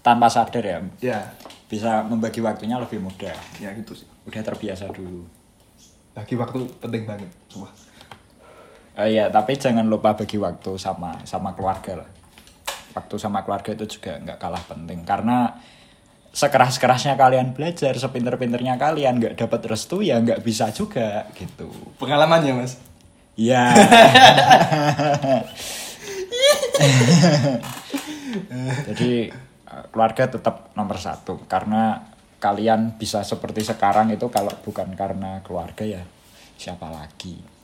tanpa 0.00 0.26
sadar 0.26 0.64
ya? 0.64 0.78
Ya 0.98 1.20
bisa 1.68 2.02
membagi 2.04 2.40
waktunya 2.40 2.80
lebih 2.80 2.98
mudah. 2.98 3.36
Ya 3.60 3.70
gitu 3.76 3.94
sih. 3.94 4.08
Udah 4.26 4.42
terbiasa 4.42 4.90
dulu. 4.90 5.28
Bagi 6.12 6.34
waktu 6.36 6.58
penting 6.80 7.08
banget 7.08 7.30
sumpah 7.48 7.72
Eh, 8.92 9.16
iya 9.16 9.32
tapi 9.32 9.56
jangan 9.56 9.88
lupa 9.88 10.12
bagi 10.12 10.36
waktu 10.36 10.76
sama 10.76 11.16
sama 11.24 11.56
keluarga 11.56 12.04
lah. 12.04 12.08
Waktu 12.92 13.16
sama 13.16 13.40
keluarga 13.40 13.72
itu 13.72 13.96
juga 13.96 14.20
nggak 14.20 14.36
kalah 14.36 14.60
penting. 14.68 15.00
Karena 15.08 15.48
sekeras 16.32 16.76
kerasnya 16.76 17.16
kalian 17.16 17.52
belajar 17.56 17.96
sepinter 17.96 18.36
pinternya 18.36 18.76
kalian 18.80 19.20
nggak 19.20 19.36
dapat 19.36 19.64
restu 19.68 20.04
ya 20.04 20.20
nggak 20.20 20.44
bisa 20.44 20.68
juga 20.76 21.24
gitu. 21.32 21.72
Pengalaman 21.96 22.44
ya 22.44 22.52
mas? 22.52 22.76
Iya. 23.32 23.72
Jadi 28.92 29.32
keluarga 29.88 30.24
tetap 30.28 30.76
nomor 30.76 31.00
satu. 31.00 31.40
Karena 31.48 31.96
kalian 32.36 33.00
bisa 33.00 33.24
seperti 33.24 33.64
sekarang 33.64 34.12
itu 34.12 34.28
kalau 34.28 34.52
bukan 34.60 34.92
karena 34.92 35.40
keluarga 35.40 35.84
ya 35.88 36.04
siapa 36.60 36.92
lagi. 36.92 37.61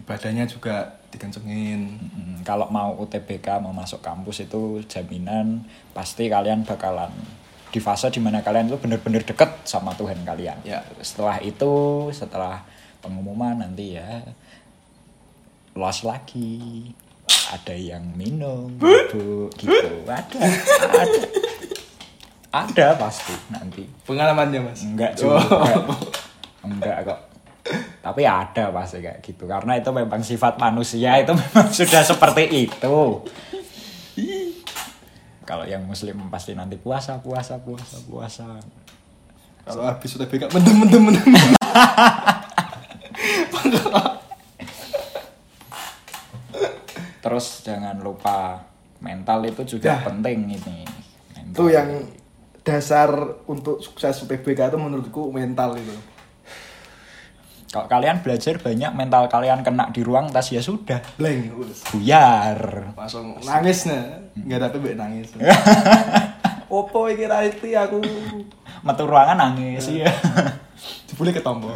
Ibadahnya 0.00 0.44
juga 0.44 0.96
dikencengin 1.10 1.80
Mm, 2.10 2.36
kalau 2.42 2.66
mau 2.70 2.96
UTBK 2.96 3.60
mau 3.60 3.70
masuk 3.70 4.00
kampus 4.00 4.42
itu 4.42 4.80
jaminan 4.86 5.60
pasti 5.92 6.26
kalian 6.26 6.64
bakalan 6.64 7.10
di 7.68 7.78
fase 7.78 8.08
di 8.08 8.18
mana 8.18 8.40
kalian 8.40 8.66
itu 8.66 8.78
bener-bener 8.78 9.22
deket 9.22 9.62
sama 9.62 9.94
Tuhan 9.94 10.18
kalian. 10.24 10.58
Ya. 10.64 10.82
Setelah 10.98 11.38
itu, 11.38 11.70
setelah 12.10 12.66
pengumuman 12.98 13.58
nanti 13.58 13.94
ya 13.94 14.26
los 15.72 16.02
lagi. 16.02 16.90
Ada 17.50 17.74
yang 17.74 18.02
minum, 18.14 18.74
bu, 18.74 19.50
gitu. 19.54 20.02
Ada, 20.06 20.38
ada, 20.98 21.22
ada 22.50 22.86
pasti 22.96 23.34
nanti. 23.50 23.86
pengalamannya 24.02 24.66
mas 24.66 24.82
Enggak 24.82 25.14
Oh. 25.22 25.38
juga. 25.38 25.94
Enggak 26.62 26.96
kok. 27.06 27.20
Tapi 28.00 28.22
ada 28.24 28.70
pasti 28.70 28.98
kayak 28.98 29.20
gitu. 29.20 29.44
Karena 29.44 29.76
itu 29.76 29.90
memang 29.90 30.20
sifat 30.20 30.56
manusia 30.56 31.20
itu 31.20 31.30
memang 31.30 31.68
sudah 31.76 32.02
seperti 32.02 32.44
itu. 32.66 32.96
Kalau 35.42 35.64
yang 35.64 35.82
muslim 35.82 36.28
pasti 36.28 36.54
nanti 36.54 36.76
puasa, 36.76 37.18
puasa, 37.18 37.58
puasa, 37.58 37.96
puasa. 38.04 38.48
kalau 39.60 39.84
habis 39.84 40.16
udah 40.16 40.26
BK 40.26 40.50
mendem 40.50 40.76
mendem 40.78 41.02
mendem 41.04 41.30
Terus 47.20 47.46
jangan 47.62 48.00
lupa 48.00 48.64
mental 49.00 49.44
itu 49.44 49.76
juga 49.76 49.92
Ya. 49.92 50.04
penting 50.04 50.48
ini. 50.48 50.78
Mental. 51.36 51.50
itu 51.50 51.64
yang 51.68 51.88
dasar 52.60 53.10
untuk 53.46 53.80
sukses 53.80 54.22
UTBK 54.22 54.70
itu 54.70 54.78
menurutku 54.78 55.28
mental 55.30 55.74
itu 55.74 55.96
Kalau 57.70 57.86
kalian 57.86 58.18
belajar 58.18 58.58
banyak 58.58 58.90
mental 58.98 59.30
kalian 59.30 59.62
kena 59.62 59.94
di 59.94 60.02
ruang 60.02 60.26
tes 60.34 60.50
ya 60.50 60.58
sudah. 60.58 60.98
wes. 61.22 61.86
Buyar. 61.94 62.90
langsung 62.98 63.38
nangis 63.46 63.86
nah 63.86 64.26
nggak 64.34 64.58
ada 64.58 64.76
mbak 64.78 64.94
nangis 64.98 65.28
opo 66.70 67.06
iki 67.10 67.30
ra 67.30 67.46
aku 67.46 67.98
Metu 68.82 69.04
ruangan 69.06 69.38
nangis 69.38 69.86
ya. 69.86 70.10
jebule 71.06 71.30
ketompo 71.30 71.70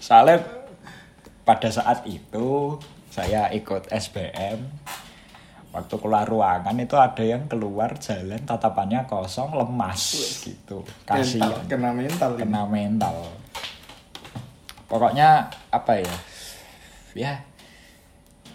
Soalnya 0.00 0.42
pada 1.46 1.70
saat 1.70 2.06
itu 2.06 2.78
saya 3.10 3.50
ikut 3.50 3.90
SBM 3.90 4.58
waktu 5.70 5.94
keluar 6.02 6.26
ruangan 6.26 6.74
itu 6.78 6.98
ada 6.98 7.22
yang 7.22 7.46
keluar 7.46 7.94
jalan 8.02 8.42
tatapannya 8.42 9.06
kosong 9.06 9.54
lemas 9.54 10.02
gitu. 10.42 10.82
Kasihan. 11.06 11.62
kena 11.70 11.94
mental 11.94 12.34
ini. 12.34 12.40
kena 12.42 12.62
mental. 12.66 13.16
Pokoknya 14.90 15.46
apa 15.70 16.02
ya? 16.02 16.14
Ya 17.14 17.32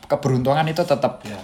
keberuntungan 0.05 0.67
itu 0.69 0.83
tetap 0.85 1.23
Ya. 1.25 1.39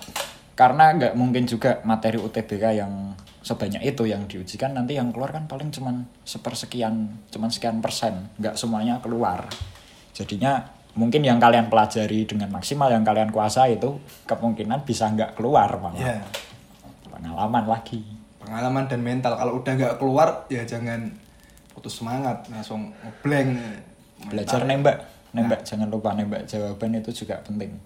karena 0.53 0.93
nggak 0.93 1.13
mungkin 1.17 1.49
juga 1.49 1.81
materi 1.81 2.21
UTBK 2.21 2.77
yang 2.77 3.17
sebanyak 3.41 3.81
itu 3.81 4.05
yang 4.05 4.29
diujikan 4.29 4.77
nanti 4.77 4.93
yang 4.93 5.09
keluar 5.09 5.33
kan 5.33 5.49
paling 5.49 5.73
cuman 5.73 6.05
sepersekian 6.21 7.25
cuman 7.33 7.49
sekian 7.49 7.81
persen. 7.81 8.29
Nggak 8.37 8.59
semuanya 8.59 9.01
keluar. 9.01 9.49
Jadinya 10.13 10.61
mungkin 10.91 11.23
yang 11.23 11.39
kalian 11.39 11.71
pelajari 11.71 12.27
dengan 12.27 12.51
maksimal 12.51 12.91
yang 12.91 13.07
kalian 13.07 13.31
kuasai 13.31 13.79
itu 13.79 13.95
kemungkinan 14.27 14.83
bisa 14.83 15.07
nggak 15.07 15.39
keluar 15.39 15.71
malah 15.79 15.99
ya 15.99 16.19
pengalaman 17.21 17.65
lagi. 17.69 18.01
Pengalaman 18.41 18.89
dan 18.89 19.01
mental. 19.05 19.37
Kalau 19.37 19.61
udah 19.61 19.73
nggak 19.77 19.95
keluar 20.01 20.49
ya 20.49 20.65
jangan 20.65 21.13
putus 21.77 22.01
semangat 22.01 22.49
langsung 22.49 22.89
ngeblank. 23.05 23.61
Belajar 24.33 24.65
nembak. 24.65 24.97
Nembak 25.31 25.61
jangan 25.61 25.87
lupa 25.93 26.17
nembak. 26.17 26.49
Jawaban 26.49 26.97
itu 26.97 27.23
juga 27.23 27.39
penting. 27.45 27.77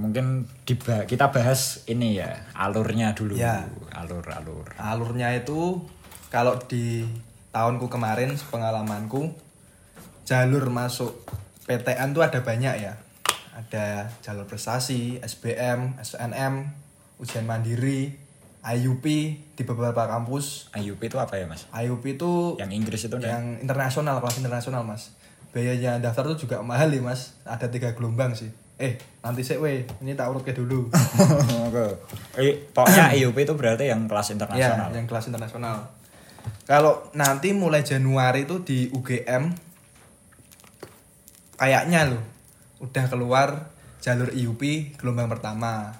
Mungkin 0.00 0.48
diba- 0.64 1.04
kita 1.08 1.28
bahas 1.32 1.84
ini 1.88 2.16
ya 2.20 2.32
alurnya 2.56 3.12
dulu. 3.12 3.36
Ya. 3.36 3.68
alur 3.96 4.28
alur 4.28 4.68
alurnya 4.76 5.32
itu 5.32 5.80
kalau 6.28 6.60
di 6.68 7.00
tahunku 7.48 7.88
kemarin 7.88 8.36
pengalamanku 8.52 9.32
jalur 10.28 10.68
masuk 10.68 11.16
PTN 11.66 12.14
tuh 12.14 12.22
ada 12.22 12.40
banyak 12.40 12.74
ya. 12.78 12.94
Ada 13.56 14.06
jalur 14.22 14.46
prestasi 14.46 15.18
SBM 15.20 15.98
SNM 15.98 16.70
ujian 17.18 17.44
mandiri 17.48 18.26
IUP 18.66 19.04
di 19.54 19.62
beberapa 19.62 20.06
kampus. 20.10 20.70
IUP 20.74 20.98
itu 21.06 21.18
apa 21.22 21.38
ya 21.38 21.46
mas? 21.46 21.70
IUP 21.70 22.18
itu 22.18 22.58
yang 22.58 22.70
Inggris 22.74 23.06
itu 23.06 23.16
ya? 23.22 23.38
yang 23.38 23.62
internasional 23.62 24.18
kelas 24.18 24.42
internasional 24.42 24.82
mas. 24.82 25.14
Biayanya 25.54 26.02
daftar 26.02 26.26
tuh 26.34 26.46
juga 26.46 26.62
mahal 26.62 26.90
nih 26.90 27.02
mas. 27.02 27.38
Ada 27.46 27.70
tiga 27.70 27.94
gelombang 27.94 28.34
sih. 28.34 28.50
Eh 28.76 28.98
nanti 29.22 29.46
sih 29.46 29.56
weh 29.56 29.86
ini 30.02 30.18
tak 30.18 30.28
urut 30.34 30.42
ke 30.42 30.50
dulu. 30.50 30.90
Oke. 31.70 31.86
Eh, 32.42 32.58
pokoknya 32.74 33.10
IUP 33.22 33.38
itu 33.38 33.54
berarti 33.54 33.86
yang 33.86 34.10
kelas 34.10 34.30
ya 34.30 34.32
internasional 34.34 34.88
yang 34.90 35.06
kelas 35.06 35.26
internasional. 35.30 35.76
Kalau 36.66 37.10
nanti 37.14 37.54
mulai 37.54 37.86
Januari 37.86 38.46
itu 38.46 38.62
di 38.66 38.90
UGM 38.90 39.65
kayaknya 41.56 42.12
loh 42.12 42.22
udah 42.80 43.04
keluar 43.08 43.48
jalur 43.98 44.30
IUP 44.30 44.94
gelombang 45.00 45.26
pertama. 45.28 45.92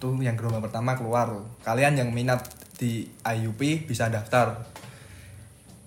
Tuh 0.00 0.16
yang 0.20 0.34
gelombang 0.34 0.64
pertama 0.64 0.98
keluar 0.98 1.30
loh 1.30 1.46
kalian 1.62 1.96
yang 1.96 2.10
minat 2.10 2.42
di 2.76 3.06
IUP 3.22 3.86
bisa 3.86 4.10
daftar. 4.10 4.66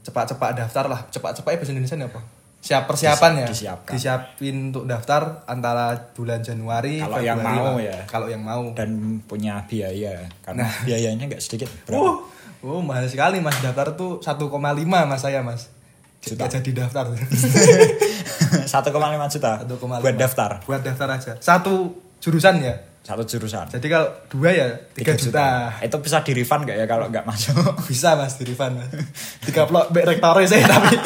Cepat-cepat 0.04 0.56
daftar 0.60 0.86
lah. 0.92 1.02
Cepat-cepat 1.08 1.56
bahasa 1.60 1.72
Indonesia 1.72 1.96
apa? 1.96 2.22
Siap 2.64 2.88
persiapan 2.88 3.32
ya? 3.44 3.48
Disi- 3.48 3.68
disiapkan. 3.68 3.92
disiapin 3.92 4.72
untuk 4.72 4.88
daftar 4.88 5.44
antara 5.52 6.16
bulan 6.16 6.40
Januari 6.40 7.04
Kalau 7.04 7.20
yang 7.20 7.44
Februari 7.44 7.60
mau 7.60 7.76
lah. 7.76 7.84
ya. 7.84 7.98
kalau 8.08 8.28
yang 8.32 8.44
mau. 8.44 8.64
Dan 8.72 9.20
punya 9.28 9.60
biaya. 9.68 10.32
Karena 10.40 10.64
biayanya 10.88 11.28
nggak 11.28 11.44
sedikit. 11.44 11.68
Uh, 11.68 11.76
berapa? 11.92 12.12
Oh 12.64 12.80
mahal 12.80 13.04
sekali 13.12 13.44
mas. 13.44 13.60
Daftar 13.60 14.00
tuh 14.00 14.24
1,5 14.24 14.48
mas 14.88 15.20
saya 15.20 15.44
mas. 15.44 15.68
Juta. 16.24 16.48
Gak 16.48 16.64
jadi 16.64 16.88
daftar. 16.88 17.12
1,5 18.68 19.34
juta 19.34 19.52
1,5. 19.64 20.04
buat 20.04 20.16
daftar 20.16 20.52
Buat 20.64 20.82
daftar 20.82 21.08
aja. 21.12 21.32
Satu 21.40 21.92
jurusan 22.20 22.60
ya. 22.60 22.76
satu 23.04 23.20
jurusan 23.28 23.68
Jadi 23.68 23.88
kalau 23.92 24.08
dua 24.32 24.50
ya 24.50 24.68
3 24.72 24.96
Tiga 24.96 25.14
juta. 25.20 25.48
itu 25.84 25.98
bisa 26.00 26.24
di 26.24 26.32
refund 26.34 26.64
nggak 26.64 26.78
ya 26.80 26.86
kalau 26.88 27.12
nggak 27.12 27.28
masuk 27.28 27.60
Bisa 27.92 28.16
mas 28.16 28.40
di 28.40 28.48
refund 28.48 28.80
mas. 28.80 28.88
Tiga 29.44 29.68
plok 29.68 29.92
rektore 29.92 30.48
saya 30.48 30.64
tapi. 30.64 30.96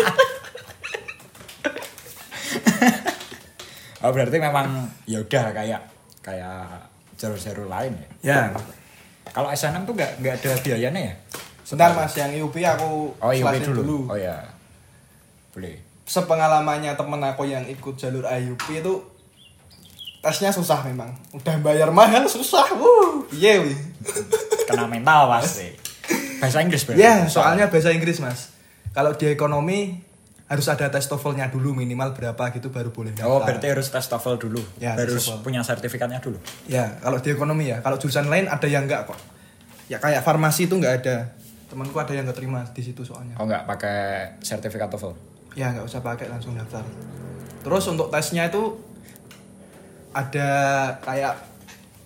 oh 3.98 4.12
berarti 4.14 4.38
memang 4.38 4.86
ya 5.04 5.18
udah 5.20 5.46
kayak 5.52 5.82
kayak 6.22 6.86
jalur-jalur 7.18 7.66
lain 7.66 7.98
ya 7.98 8.08
ya. 8.22 8.42
kalau 9.34 9.50
SNM 9.50 9.84
tuh 9.84 9.94
nggak 9.98 10.12
nggak 10.22 10.34
ada 10.38 10.52
biayanya 10.62 11.02
ya 11.02 11.16
Sebentar 11.66 11.92
mas 11.92 12.14
yang 12.16 12.32
IUP 12.32 12.56
aku 12.64 13.12
oh 13.18 13.32
IUP 13.34 13.44
slidein 13.44 13.74
dulu. 13.74 13.98
oh 14.08 14.16
ya 14.16 14.38
boleh 15.52 15.76
Sepengalamannya 16.08 16.96
temen 16.96 17.20
aku 17.20 17.44
yang 17.44 17.68
ikut 17.68 18.00
jalur 18.00 18.24
IUP 18.24 18.64
itu 18.72 18.94
tesnya 20.18 20.50
susah 20.50 20.80
memang. 20.82 21.12
Udah 21.36 21.60
bayar 21.60 21.92
mahal 21.92 22.24
susah. 22.26 22.64
Wuh, 22.74 23.28
iya 23.30 23.60
wih. 23.60 23.76
kena 24.64 24.88
mental 24.88 25.28
pasti 25.30 25.72
bahasa 26.38 26.60
Inggris 26.60 26.84
berarti 26.84 27.00
Ya, 27.00 27.28
soalnya 27.28 27.68
bahasa 27.68 27.92
Inggris, 27.92 28.20
Mas. 28.20 28.52
Kalau 28.92 29.12
di 29.14 29.28
ekonomi 29.28 30.00
harus 30.48 30.64
ada 30.68 30.88
tes 30.88 31.04
TOEFL-nya 31.06 31.52
dulu 31.52 31.76
minimal 31.76 32.16
berapa 32.16 32.40
gitu 32.56 32.72
baru 32.72 32.88
boleh 32.88 33.12
oh 33.20 33.36
daftar. 33.36 33.60
berarti 33.60 33.68
harus 33.68 33.88
tes 33.92 34.06
TOEFL 34.08 34.36
dulu 34.40 34.64
Ya, 34.80 34.96
TOEFL. 34.96 35.44
punya 35.44 35.60
sertifikatnya 35.60 36.24
dulu 36.24 36.40
Ya, 36.66 36.96
kalau 37.04 37.20
di 37.20 37.36
ekonomi 37.36 37.68
ya. 37.68 37.84
Kalau 37.84 38.00
jurusan 38.00 38.32
lain 38.32 38.48
ada 38.48 38.64
yang 38.64 38.88
enggak 38.88 39.12
kok. 39.12 39.20
Ya 39.92 40.00
kayak 40.00 40.24
farmasi 40.24 40.72
itu 40.72 40.80
enggak 40.80 41.04
ada. 41.04 41.36
Temanku 41.68 42.00
ada 42.00 42.16
yang 42.16 42.24
enggak 42.24 42.40
terima 42.40 42.64
di 42.64 42.80
situ 42.80 43.04
soalnya. 43.04 43.36
oh 43.36 43.44
nggak 43.44 43.68
pakai 43.68 44.00
sertifikat 44.40 44.88
TOEFL 44.88 45.27
Ya, 45.58 45.74
enggak 45.74 45.90
usah 45.90 46.06
pakai 46.06 46.30
langsung 46.30 46.54
daftar. 46.54 46.86
Terus 47.66 47.84
untuk 47.90 48.14
tesnya 48.14 48.46
itu 48.46 48.78
ada 50.14 50.50
kayak 51.02 51.34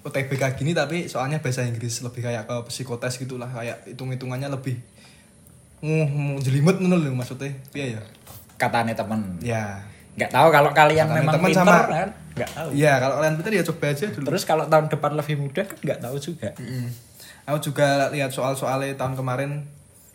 UTBK 0.01 0.57
gini 0.57 0.73
tapi 0.73 1.05
soalnya 1.05 1.37
bahasa 1.37 1.61
Inggris 1.61 2.01
lebih 2.01 2.25
kayak 2.25 2.49
ke 2.49 2.55
psikotes 2.71 3.21
gitulah 3.21 3.45
kayak 3.45 3.85
hitung-hitungannya 3.85 4.49
lebih 4.49 4.81
uh, 5.85 6.35
jelimet 6.41 6.81
ngono 6.81 6.97
lho 6.97 7.13
maksudnya. 7.13 7.53
Iya 7.77 7.99
ya. 7.99 8.01
Katanya 8.57 8.97
temen. 8.97 9.37
Ya. 9.43 9.83
Nggak 10.17 10.31
tahu 10.33 10.47
kalau 10.49 10.71
kalian 10.73 11.05
Katanya 11.07 11.21
memang 11.21 11.33
temen 11.37 11.49
pinter 11.53 11.61
sama- 11.67 11.87
kan? 11.91 12.09
Nggak 12.31 12.51
tahu. 12.55 12.67
Iya, 12.71 12.93
kalau 12.97 13.15
kalian 13.19 13.35
pintar 13.37 13.51
ya 13.53 13.63
coba 13.67 13.85
aja 13.91 14.05
dulu. 14.07 14.25
Terus 14.31 14.43
kalau 14.47 14.63
tahun 14.71 14.85
depan 14.87 15.11
lebih 15.19 15.35
mudah 15.37 15.65
kan 15.67 15.77
nggak 15.83 15.99
tahu 16.01 16.15
juga. 16.17 16.49
Mm. 16.57 16.89
Aku 17.51 17.57
juga 17.59 18.07
lihat 18.13 18.31
soal-soalnya 18.31 18.95
tahun 18.95 19.13
kemarin 19.19 19.51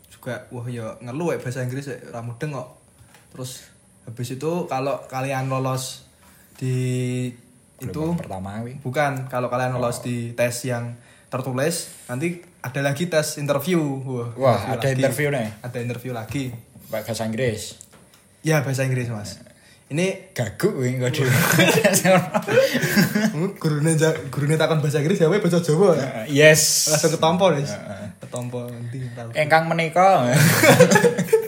juga 0.08 0.46
wah 0.50 0.66
ya 0.66 0.96
ngeluh 1.02 1.36
ya 1.36 1.38
bahasa 1.38 1.62
Inggris 1.62 1.86
ya 1.86 1.96
ora 2.10 2.24
mudeng 2.24 2.56
kok. 2.56 2.85
Terus 3.28 3.66
habis 4.02 4.28
itu 4.30 4.50
kalau 4.66 5.02
kalian 5.04 5.46
lolos 5.46 6.06
di 6.54 7.28
itu 7.76 7.92
Gelombang 7.92 8.16
pertama 8.16 8.50
wi. 8.62 8.80
bukan 8.80 9.28
kalau 9.28 9.46
kalian 9.46 9.74
lolos 9.74 10.00
di 10.00 10.32
tes 10.32 10.64
yang 10.64 10.96
tertulis 11.26 11.92
nanti 12.06 12.40
ada 12.60 12.80
lagi 12.80 13.06
tes 13.06 13.36
interview. 13.36 13.78
Wah, 14.00 14.32
Wah, 14.34 14.58
ada 14.72 14.82
lagi. 14.82 14.96
interview 14.96 15.28
nih. 15.28 15.48
Ada 15.60 15.78
interview 15.80 16.12
lagi. 16.12 16.54
Bahasa 16.86 17.22
Inggris. 17.24 17.76
Ya 18.40 18.62
bahasa 18.62 18.82
Inggris, 18.82 19.10
Mas. 19.10 19.42
Ini 19.86 20.34
Gagu 20.34 20.82
wi 20.82 20.98
enggak 20.98 21.14
dhewe. 21.14 21.30
gurune 23.56 23.94
ja- 23.94 24.18
gurune 24.30 24.56
takon 24.56 24.80
bahasa 24.80 24.98
Inggris 24.98 25.18
ya 25.18 25.28
bahasa 25.28 25.60
Jawa. 25.60 25.94
yes. 26.26 26.90
Langsung 26.90 27.12
ketompo, 27.12 27.44
Guys. 27.50 27.70
Ketompo 28.18 28.66
nanti. 28.66 28.98
Engkang 29.34 29.68
menika. 29.68 30.26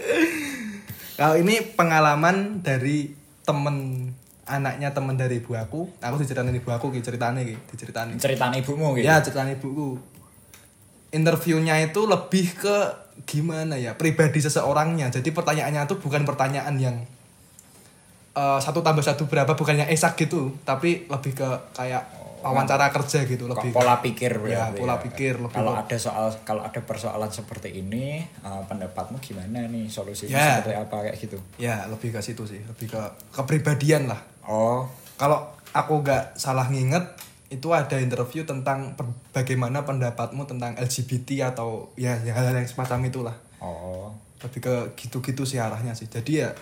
Kalau 1.19 1.35
ini 1.35 1.59
pengalaman 1.75 2.63
dari 2.63 3.11
temen 3.43 4.07
anaknya 4.47 4.95
temen 4.95 5.19
dari 5.19 5.43
ibu 5.43 5.51
aku, 5.59 5.91
aku 5.99 6.15
diceritain 6.23 6.55
ibu 6.55 6.71
aku 6.71 6.95
gitu 6.95 7.11
ceritanya 7.11 7.43
gitu, 7.43 7.59
diceritain. 7.75 8.15
Ceritaan 8.15 8.55
ibumu 8.55 8.95
gitu. 8.95 9.05
Ya 9.11 9.19
ceritain 9.19 9.51
ibuku. 9.51 9.99
Interviewnya 11.11 11.75
itu 11.83 12.07
lebih 12.07 12.55
ke 12.55 12.77
gimana 13.27 13.75
ya 13.75 13.99
pribadi 13.99 14.39
seseorangnya. 14.39 15.11
Jadi 15.11 15.35
pertanyaannya 15.35 15.91
itu 15.91 15.99
bukan 15.99 16.23
pertanyaan 16.23 16.79
yang 16.79 16.97
eh, 18.39 18.59
satu 18.63 18.81
tambah 18.87 19.03
satu 19.03 19.27
berapa 19.27 19.59
bukannya 19.59 19.91
esak 19.91 20.15
gitu, 20.23 20.55
tapi 20.63 21.11
lebih 21.11 21.35
ke 21.35 21.49
kayak 21.75 22.07
wawancara 22.41 22.89
kerja 22.89 23.25
gitu, 23.25 23.45
lebih 23.45 23.71
pola 23.71 23.99
pikir 23.99 24.39
Ya, 24.45 24.71
pola 24.71 24.97
pikir 24.97 25.37
lebih 25.37 25.53
kalau 25.53 25.73
ada 25.73 25.97
soal 25.97 26.31
kalau 26.43 26.63
ada 26.63 26.79
persoalan 26.79 27.29
seperti 27.29 27.75
ini 27.75 28.21
eh, 28.21 28.63
pendapatmu 28.65 29.19
gimana 29.19 29.65
nih? 29.65 29.87
Solusinya 29.87 30.33
Ya. 30.33 30.49
seperti 30.59 30.75
apa? 30.77 30.97
Kayak 31.05 31.17
gitu. 31.19 31.39
Ya 31.57 31.87
lebih 31.87 32.11
ke 32.11 32.21
situ 32.21 32.45
sih, 32.45 32.61
lebih 32.61 32.89
ke 32.89 33.01
kepribadian 33.33 34.07
lah. 34.07 34.21
oh. 34.45 34.87
Kalau 35.15 35.43
aku 35.71 36.01
nggak 36.01 36.35
salah 36.35 36.67
nginget 36.67 37.03
itu 37.49 37.73
ada 37.73 37.97
interview 37.97 38.45
tentang 38.45 38.93
per- 38.93 39.09
bagaimana 39.33 39.83
pendapatmu 39.83 40.45
tentang 40.45 40.77
LGBT 40.77 41.49
atau 41.49 41.91
ya 41.95 42.15
ya 42.21 42.33
hal-hal 42.33 42.55
yang 42.55 42.69
semacam 42.69 42.99
itulah. 43.05 43.37
Oh. 43.59 44.13
Lebih 44.39 44.61
ke 44.61 44.75
gitu-gitu 44.97 45.43
sih 45.43 45.59
arahnya 45.59 45.91
sih. 45.93 46.07
Jadi 46.07 46.45
ya 46.45 46.55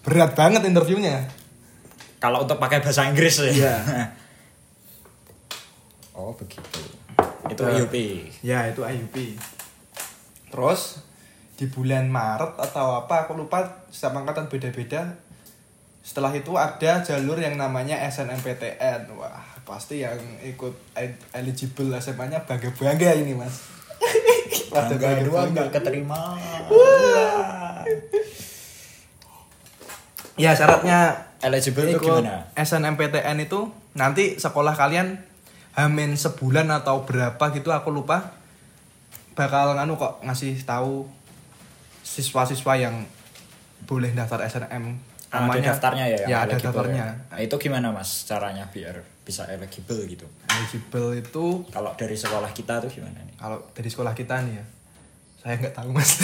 berat 0.00 0.32
banget 0.32 0.64
interviewnya. 0.64 1.28
Kalau 2.16 2.46
untuk 2.46 2.56
pakai 2.56 2.80
bahasa 2.80 3.04
Inggris 3.04 3.34
ya. 3.38 3.50
Iya. 3.50 3.74
oh 6.22 6.34
begitu. 6.34 6.78
Itu 7.50 7.62
Nah. 7.66 7.74
IUP 7.74 7.94
ya 8.40 8.70
itu 8.70 8.80
IUP 8.80 9.16
terus 10.48 11.02
di 11.58 11.66
bulan 11.66 12.06
Maret 12.06 12.54
atau 12.58 13.02
apa 13.02 13.26
aku 13.26 13.34
lupa 13.34 13.86
setiap 13.90 14.14
angkatan 14.14 14.46
beda-beda 14.46 15.18
setelah 16.02 16.30
itu 16.30 16.54
ada 16.54 16.98
jalur 17.00 17.38
yang 17.38 17.54
namanya 17.54 17.94
SNMPTN 18.06 19.10
wah 19.14 19.38
pasti 19.62 20.02
yang 20.02 20.18
ikut 20.42 20.74
el- 20.94 21.22
eligible 21.32 21.94
SMA-nya 21.94 22.42
bangga-bangga 22.42 23.14
ini 23.14 23.38
mas. 23.38 23.62
Pada 24.66 24.90
Bangga 24.98 25.22
dua 25.22 25.46
nggak 25.46 25.70
keterima. 25.70 26.34
Ya 30.34 30.56
syaratnya 30.56 31.28
eligible 31.44 31.86
itu 31.86 32.00
gimana? 32.00 32.48
SNMPTN 32.56 33.38
itu 33.38 33.68
nanti 33.94 34.40
sekolah 34.40 34.74
kalian 34.74 35.20
hamin 35.72 36.16
sebulan 36.16 36.68
atau 36.72 37.04
berapa 37.04 37.44
gitu 37.52 37.72
aku 37.72 37.88
lupa. 37.92 38.36
Bakal 39.32 39.76
nganu 39.80 39.96
kok 39.96 40.20
ngasih 40.24 40.60
tahu 40.68 41.08
siswa-siswa 42.04 42.76
yang 42.76 43.08
boleh 43.88 44.12
daftar 44.12 44.44
SNM 44.44 45.12
Ah, 45.32 45.48
ada 45.48 45.64
daftarnya 45.64 46.04
ya 46.12 46.18
ya 46.28 46.36
ada 46.44 46.52
eligible 46.60 46.68
daftarnya. 46.84 47.04
Ya. 47.08 47.16
Nah, 47.32 47.38
itu 47.40 47.56
gimana 47.56 47.88
mas 47.88 48.28
caranya 48.28 48.68
biar 48.68 49.00
bisa 49.24 49.48
eligible 49.48 50.04
gitu? 50.04 50.28
Eligible 50.44 51.24
itu 51.24 51.64
kalau 51.72 51.96
dari 51.96 52.12
sekolah 52.12 52.52
kita 52.52 52.84
tuh 52.84 52.92
gimana 52.92 53.16
nih? 53.24 53.32
Kalau 53.40 53.64
dari 53.72 53.88
sekolah 53.88 54.12
kita 54.12 54.44
nih 54.44 54.60
ya 54.60 54.64
saya 55.40 55.54
nggak 55.56 55.72
tahu 55.72 55.88
mas. 55.96 56.10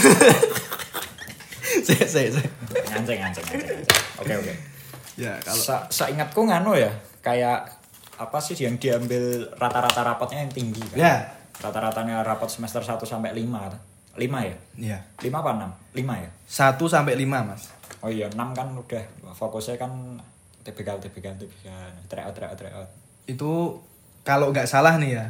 Saya 1.88 2.04
saya 2.04 2.28
saya 2.28 2.48
nganceng 2.92 3.16
nganceng. 3.16 3.44
Oke 4.20 4.34
oke. 4.36 4.52
Ya 5.16 5.32
kalau 5.40 5.56
Sa 5.56 5.88
seingatku 5.88 6.44
nganu 6.44 6.76
ya 6.76 6.92
kayak 7.24 7.77
apa 8.18 8.38
sih 8.42 8.58
yang 8.58 8.74
diambil 8.76 9.46
rata-rata 9.54 10.02
rapotnya 10.02 10.42
yang 10.42 10.50
tinggi 10.50 10.82
kan? 10.90 10.98
ya 10.98 11.16
Rata-ratanya 11.58 12.22
rapot 12.22 12.46
semester 12.46 12.82
1 12.82 13.02
sampai 13.02 13.34
5. 13.34 13.46
5 14.14 14.18
ya? 14.18 14.56
ya 14.74 14.98
5 15.18 15.26
apa 15.30 15.50
6? 15.94 16.02
5 16.02 16.24
ya? 16.26 16.30
satu 16.46 16.84
sampai 16.90 17.14
lima 17.14 17.42
mas 17.46 17.70
Oh 17.98 18.10
iya, 18.10 18.30
6 18.30 18.38
kan 18.54 18.68
udah 18.74 19.04
fokusnya 19.34 19.74
kan 19.74 19.90
TBK 20.62 21.02
TBK 21.02 21.26
TBK 21.38 21.66
tryout 22.06 22.34
tryout 22.34 22.58
tryout. 22.58 22.88
itu 23.26 23.78
kalau 24.22 24.50
nggak 24.50 24.66
salah 24.66 24.98
nih 24.98 25.18
ya 25.18 25.26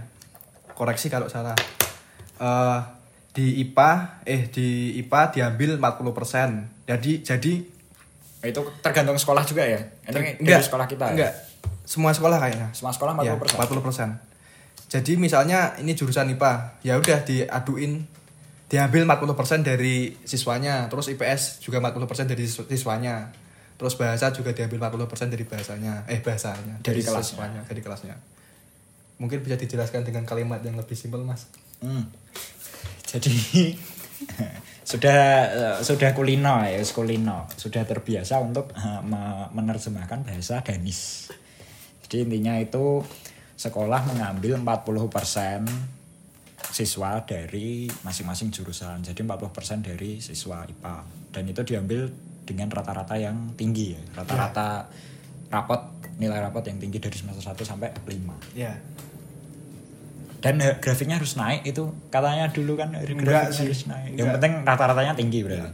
koreksi 0.72 1.08
kalau 1.08 1.28
salah 1.28 1.56
Eh 2.38 2.80
di 3.34 3.62
IPA 3.62 3.90
eh 4.26 4.50
di 4.50 4.98
IPA 4.98 5.20
diambil 5.34 5.70
40% 5.78 6.86
jadi 6.86 7.12
jadi 7.22 7.52
Itu 8.38 8.62
tergantung 8.78 9.18
sekolah 9.18 9.42
juga 9.42 9.66
ya? 9.66 9.82
Ini 10.06 10.14
dari 10.14 10.30
enggak 10.38 10.62
sekolah 10.62 10.86
kita 10.86 11.10
enggak 11.10 11.32
ya? 11.34 11.47
Semua 11.88 12.12
sekolah 12.12 12.36
kayaknya 12.36 12.68
Semua 12.70 12.92
sekolah 12.92 13.16
40%. 13.16 13.24
Ya, 13.24 13.32
40%. 13.32 14.20
Jadi 14.88 15.12
misalnya 15.16 15.72
ini 15.76 15.92
jurusan 15.92 16.28
IPA, 16.30 16.52
ya 16.80 16.96
udah 16.96 17.24
diaduin 17.24 18.04
diambil 18.68 19.08
40% 19.08 19.64
dari 19.64 20.12
siswanya, 20.22 20.86
terus 20.86 21.08
IPS 21.08 21.60
juga 21.60 21.80
40% 21.80 22.28
dari 22.28 22.44
sis- 22.44 22.68
siswanya. 22.68 23.32
Terus 23.76 23.96
bahasa 23.96 24.28
juga 24.30 24.52
diambil 24.52 24.84
40% 24.84 25.28
dari 25.28 25.44
bahasanya, 25.44 26.04
eh 26.04 26.20
bahasanya 26.20 26.76
Dari 26.80 27.00
kelasnya. 27.00 27.24
siswanya, 27.24 27.60
dari 27.64 27.80
kelasnya. 27.80 28.16
Mungkin 29.16 29.40
bisa 29.40 29.56
dijelaskan 29.56 30.04
dengan 30.04 30.22
kalimat 30.22 30.60
yang 30.60 30.76
lebih 30.76 30.92
simpel, 30.92 31.24
Mas. 31.24 31.48
Hmm. 31.80 32.04
Jadi 33.10 33.32
sudah 34.90 35.20
eh, 35.48 35.76
sudah 35.80 36.10
kulino 36.12 36.60
ya, 36.64 36.80
kulino. 36.88 37.46
Sudah 37.54 37.84
terbiasa 37.84 38.40
untuk 38.40 38.72
eh, 38.72 39.00
me- 39.00 39.48
menerjemahkan 39.52 40.24
bahasa 40.24 40.60
Danis. 40.60 41.32
Jadi 42.08 42.24
intinya 42.24 42.56
itu 42.56 43.04
sekolah 43.54 44.00
mengambil 44.06 44.56
40% 44.56 45.68
siswa 46.68 47.20
dari 47.22 47.84
masing-masing 48.02 48.48
jurusan. 48.48 49.00
Jadi 49.00 49.20
40% 49.20 49.44
dari 49.82 50.16
siswa 50.18 50.64
IPA. 50.64 50.96
Dan 51.30 51.44
itu 51.46 51.60
diambil 51.62 52.08
dengan 52.42 52.68
rata-rata 52.68 53.14
yang 53.14 53.52
tinggi 53.54 53.92
ya. 53.92 54.00
Rata-rata 54.14 54.88
rapot 55.48 55.80
nilai 56.16 56.38
rapot 56.38 56.60
yang 56.62 56.76
tinggi 56.76 56.96
dari 56.96 57.12
semester 57.12 57.40
1 57.42 57.62
sampai 57.62 57.88
5 57.94 58.52
Ya. 58.52 58.74
dan 60.38 60.54
eh, 60.60 60.78
grafiknya 60.78 61.16
harus 61.16 61.34
naik 61.34 61.62
itu 61.64 61.82
katanya 62.08 62.46
dulu 62.48 62.74
kan 62.74 62.90
Enggak 62.92 63.50
grafiknya 63.50 63.50
sih. 63.52 63.64
harus 63.64 63.82
naik 63.86 64.10
yang 64.12 64.18
Enggak. 64.20 64.34
penting 64.36 64.52
rata-ratanya 64.62 65.12
tinggi 65.14 65.38
berarti 65.40 65.70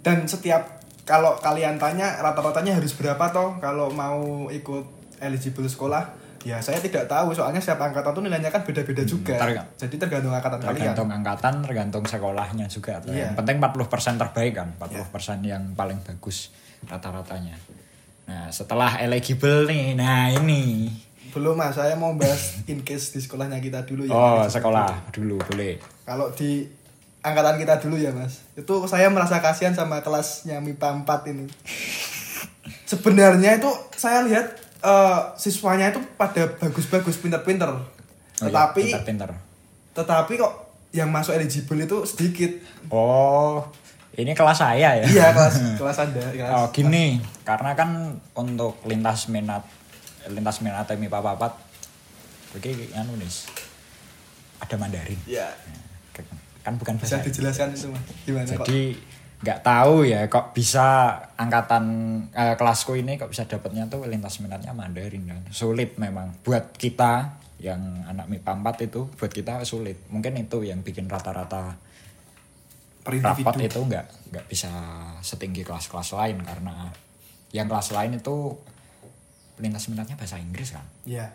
Dan 0.00 0.16
setiap 0.24 0.62
kalau 1.02 1.34
kalian 1.36 1.74
tanya 1.76 2.14
rata-ratanya 2.16 2.76
harus 2.76 2.94
berapa 2.94 3.24
toh 3.30 3.58
kalau 3.58 3.88
mau 3.88 4.46
ikut 4.48 4.84
eligible 5.18 5.64
sekolah? 5.64 6.04
Ya 6.42 6.58
saya 6.58 6.78
tidak 6.78 7.04
tahu 7.04 7.34
soalnya 7.34 7.58
setiap 7.58 7.82
angkatan 7.82 8.12
tuh 8.12 8.22
nilainya 8.22 8.48
kan 8.48 8.62
beda-beda 8.62 9.02
juga. 9.02 9.34
terga- 9.34 9.66
Jadi 9.76 9.98
tergantung 9.98 10.30
angkatan 10.30 10.58
kalian. 10.60 10.74
tergantung 10.94 11.08
angkatan 11.10 11.54
tergantung 11.60 12.04
sekolahnya 12.04 12.66
juga. 12.66 13.02
Iya. 13.02 13.26
yang 13.26 13.34
penting 13.34 13.58
40% 13.58 13.82
terbaik 14.16 14.52
kan 14.54 14.68
40% 14.76 15.42
yang 15.42 15.62
paling 15.72 15.98
bagus 16.00 16.54
rata-ratanya 16.82 17.58
nah 18.26 18.46
setelah 18.48 18.94
eligible 19.00 19.66
nih 19.66 19.94
nah 19.94 20.28
ini 20.28 20.86
Belum 21.30 21.52
mas, 21.52 21.74
saya 21.74 21.94
mau 21.94 22.10
bahas 22.12 22.62
in 22.64 22.80
case 22.80 23.10
di 23.10 23.20
sekolahnya 23.20 23.58
kita 23.58 23.82
dulu 23.82 24.02
ya. 24.02 24.10
oh 24.10 24.42
sekolah 24.44 25.10
dulu 25.10 25.42
boleh 25.44 25.76
Kalau 26.00 26.30
di 26.30 26.62
angkatan 27.20 27.54
kita 27.56 27.76
dulu 27.76 27.96
ya 27.96 28.10
mas, 28.10 28.46
itu 28.52 28.70
saya 28.86 29.06
merasa 29.08 29.38
kasihan 29.38 29.70
sama 29.70 29.98
kelasnya 29.98 30.58
MIPA 30.58 31.02
4 31.02 31.26
ini. 31.28 31.46
Sebenarnya 32.86 33.58
itu 33.58 33.66
saya 33.92 34.22
lihat 34.22 34.46
eh, 34.86 35.20
siswanya 35.34 35.90
itu 35.90 35.98
pada 36.14 36.46
bagus-bagus, 36.56 37.18
pinter-pinter. 37.18 37.74
Oh 37.74 37.82
iya, 38.46 38.52
Tetapi, 38.52 38.80
pintar-pintar 38.86 39.30
tetapi 39.96 40.36
kok 40.36 40.52
yang 40.92 41.08
masuk 41.08 41.32
eligible 41.32 41.80
itu 41.80 42.04
sedikit. 42.04 42.52
oh 42.92 43.64
Ini 44.12 44.32
kelas 44.32 44.60
saya 44.60 44.96
ya. 44.96 45.04
iya 45.08 45.26
kelas 45.32 45.56
kelas 45.80 45.96
anda 46.04 46.20
kelas 46.20 46.52
Oh 46.52 46.68
gini, 46.68 47.16
karena 47.48 47.72
kan 47.72 48.16
untuk 48.36 48.76
lintas 48.84 49.32
minat 49.32 49.64
lintas 50.28 50.60
minat 50.60 50.84
MIPA 50.88 51.20
papat, 51.20 51.52
oke 52.56 52.70
anu 52.92 53.16
nih, 53.16 53.32
ada 54.60 54.76
Mandarin. 54.76 55.20
Iya. 55.24 55.48
Kan 56.60 56.76
bukan 56.76 56.98
bisa 57.00 57.20
bahasa. 57.20 57.28
dijelaskan 57.28 57.68
itu 57.72 57.86
mas 57.88 58.02
gimana 58.26 58.48
kok 58.50 58.66
Jadi 58.66 58.82
nggak 59.36 59.60
tahu 59.60 60.08
ya 60.08 60.32
kok 60.32 60.56
bisa 60.56 61.12
angkatan 61.36 61.84
eh, 62.32 62.56
kelasku 62.56 62.96
ini 62.96 63.20
kok 63.20 63.28
bisa 63.28 63.44
dapatnya 63.44 63.84
tuh 63.86 64.08
lintas 64.08 64.40
minatnya 64.40 64.72
Mandarin 64.72 65.28
kan. 65.28 65.42
Sulit 65.52 66.00
memang 66.00 66.32
buat 66.40 66.72
kita 66.74 67.36
yang 67.60 67.80
anak 68.04 68.28
MIPA 68.28 68.52
4 68.64 68.88
itu 68.88 69.00
buat 69.12 69.32
kita 69.32 69.60
sulit. 69.64 70.00
Mungkin 70.08 70.36
itu 70.40 70.64
yang 70.64 70.80
bikin 70.80 71.08
rata-rata 71.08 71.76
rapat 73.06 73.54
itu 73.62 73.78
nggak 73.78 74.06
nggak 74.34 74.46
bisa 74.50 74.70
setinggi 75.22 75.62
kelas-kelas 75.62 76.10
lain 76.18 76.42
karena 76.42 76.90
yang 77.54 77.70
kelas 77.70 77.94
lain 77.94 78.18
itu 78.18 78.56
lintas 79.62 79.86
minatnya 79.86 80.18
bahasa 80.18 80.36
Inggris 80.36 80.74
kan. 80.74 80.84
Iya. 81.06 81.30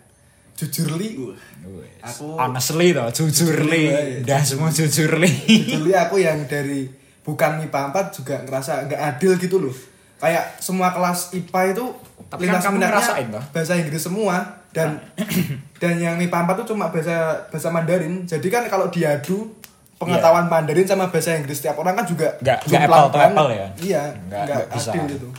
Jujur 0.60 0.94
li, 0.94 1.18
uh. 1.18 1.34
Wes. 1.80 2.04
Aku- 2.06 2.38
honestly 2.38 2.94
toh, 2.94 3.08
jujur 3.10 3.66
li, 3.66 3.88
Jujur, 3.90 4.28
dah 4.28 4.42
semua 4.44 4.70
jujur 4.70 5.16
li. 5.18 5.32
jujur 5.48 5.82
li 5.82 5.94
aku 5.96 6.22
yang 6.22 6.44
dari 6.46 6.86
bukan 7.22 7.52
MIPA 7.58 7.80
4 7.92 8.10
juga 8.14 8.36
ngerasa 8.42 8.86
nggak 8.86 9.02
adil 9.10 9.32
gitu 9.38 9.58
loh. 9.60 9.76
Kayak 10.18 10.58
semua 10.58 10.90
kelas 10.90 11.34
IPA 11.34 11.62
itu 11.72 11.86
Tapi 12.30 12.46
kan 12.46 12.58
kamu 12.58 12.78
minatnya 12.78 12.90
ngerasain 12.94 13.28
toh? 13.30 13.44
bahasa 13.50 13.74
Inggris 13.76 14.00
semua 14.00 14.36
dan 14.70 15.02
dan 15.82 15.94
yang 15.96 16.16
MIPA 16.16 16.46
4 16.46 16.60
tuh 16.62 16.68
cuma 16.72 16.90
bahasa 16.90 17.18
bahasa 17.48 17.68
Mandarin. 17.68 18.24
Jadi 18.24 18.48
kan 18.48 18.66
kalau 18.66 18.88
diadu 18.88 19.50
pengetahuan 19.98 20.46
Mandarin 20.46 20.84
sama 20.84 21.08
bahasa 21.08 21.34
Inggris 21.34 21.60
tiap 21.60 21.76
orang 21.76 21.94
kan 21.94 22.06
juga 22.06 22.34
Nggak- 22.40 22.62
nggak 22.64 22.82
apple 22.84 23.08
to 23.08 23.18
apple 23.20 23.50
ya? 23.50 23.68
Iya, 23.76 24.04
Nggak- 24.24 24.46
nggak 24.46 24.46
nggak 24.48 24.68
bisa. 24.72 24.90
adil 24.92 25.04
gitu. 25.10 25.30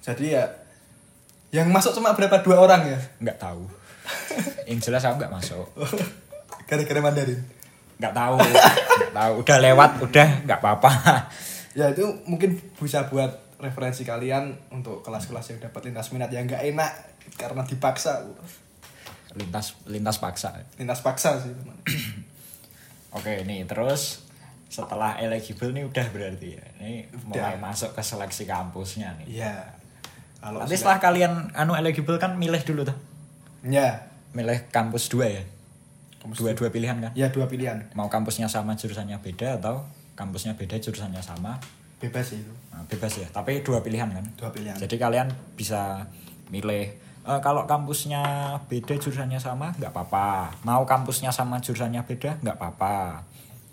Jadi 0.00 0.24
ya 0.30 0.44
yang 1.50 1.66
masuk 1.68 1.92
cuma 1.92 2.14
berapa 2.14 2.40
dua 2.40 2.56
orang 2.58 2.86
ya 2.86 2.98
nggak 3.18 3.36
tahu. 3.36 3.66
yang 4.64 4.78
jelas 4.78 5.02
aku 5.02 5.18
nggak 5.18 5.32
masuk. 5.32 5.66
gara-gara 6.68 7.00
Mandarin. 7.00 7.40
Nggak 8.00 8.14
tahu. 8.16 8.36
Nggak 9.00 9.12
tahu. 9.16 9.32
Udah 9.44 9.58
lewat 9.60 9.90
udah 10.00 10.28
nggak 10.48 10.58
apa-apa. 10.58 10.90
Ya 11.76 11.92
itu 11.92 12.04
mungkin 12.24 12.56
bisa 12.80 13.04
buat 13.06 13.28
referensi 13.60 14.02
kalian 14.02 14.56
untuk 14.72 15.04
kelas-kelas 15.04 15.52
yang 15.52 15.60
dapat 15.60 15.92
lintas 15.92 16.08
minat 16.10 16.32
yang 16.32 16.48
nggak 16.48 16.64
enak 16.72 16.92
karena 17.36 17.60
dipaksa. 17.62 18.24
Lintas 19.36 19.76
lintas 19.86 20.16
paksa. 20.18 20.56
Lintas 20.80 21.00
paksa 21.04 21.38
sih 21.38 21.52
teman. 21.52 21.76
Oke 23.16 23.44
nih 23.44 23.66
terus 23.68 24.24
setelah 24.70 25.18
eligible 25.18 25.70
nih 25.74 25.84
udah 25.84 26.06
berarti 26.14 26.48
ya. 26.56 26.64
Ini 26.80 27.10
mulai 27.28 27.58
Udah. 27.58 27.62
masuk 27.62 27.90
ke 27.92 28.02
seleksi 28.02 28.46
kampusnya 28.46 29.14
nih. 29.22 29.42
Iya. 29.42 29.54
Kalau 30.40 30.62
nanti 30.64 30.74
sudah- 30.74 30.96
setelah 30.96 30.98
kalian 31.02 31.32
anu 31.52 31.76
eligible 31.76 32.16
kan 32.16 32.38
milih 32.38 32.62
dulu 32.64 32.86
tuh. 32.86 32.96
Ya. 33.66 34.08
Milih 34.32 34.66
kampus 34.70 35.10
dua 35.10 35.26
ya 35.28 35.42
dua 36.36 36.52
dua 36.52 36.68
pilihan 36.68 36.96
kan? 37.00 37.12
Ya 37.16 37.28
dua 37.28 37.48
pilihan. 37.48 37.88
Mau 37.96 38.06
kampusnya 38.06 38.46
sama 38.46 38.76
jurusannya 38.76 39.16
beda 39.18 39.56
atau 39.56 39.84
kampusnya 40.14 40.52
beda 40.54 40.76
jurusannya 40.76 41.20
sama? 41.20 41.56
Bebas 42.00 42.32
sih 42.32 42.40
itu. 42.40 42.52
Nah, 42.72 42.84
bebas 42.88 43.12
ya. 43.16 43.28
Tapi 43.28 43.60
dua 43.60 43.80
pilihan 43.80 44.08
kan? 44.08 44.24
Dua 44.36 44.48
pilihan. 44.48 44.76
Jadi 44.76 44.96
kalian 44.96 45.28
bisa 45.52 46.08
milih 46.48 46.92
eh, 47.22 47.40
kalau 47.40 47.64
kampusnya 47.64 48.20
beda 48.68 48.96
jurusannya 48.96 49.40
sama 49.40 49.72
nggak 49.76 49.92
apa-apa. 49.92 50.60
Mau 50.64 50.84
kampusnya 50.84 51.32
sama 51.32 51.60
jurusannya 51.60 52.04
beda 52.04 52.40
nggak 52.40 52.56
apa-apa. 52.56 53.24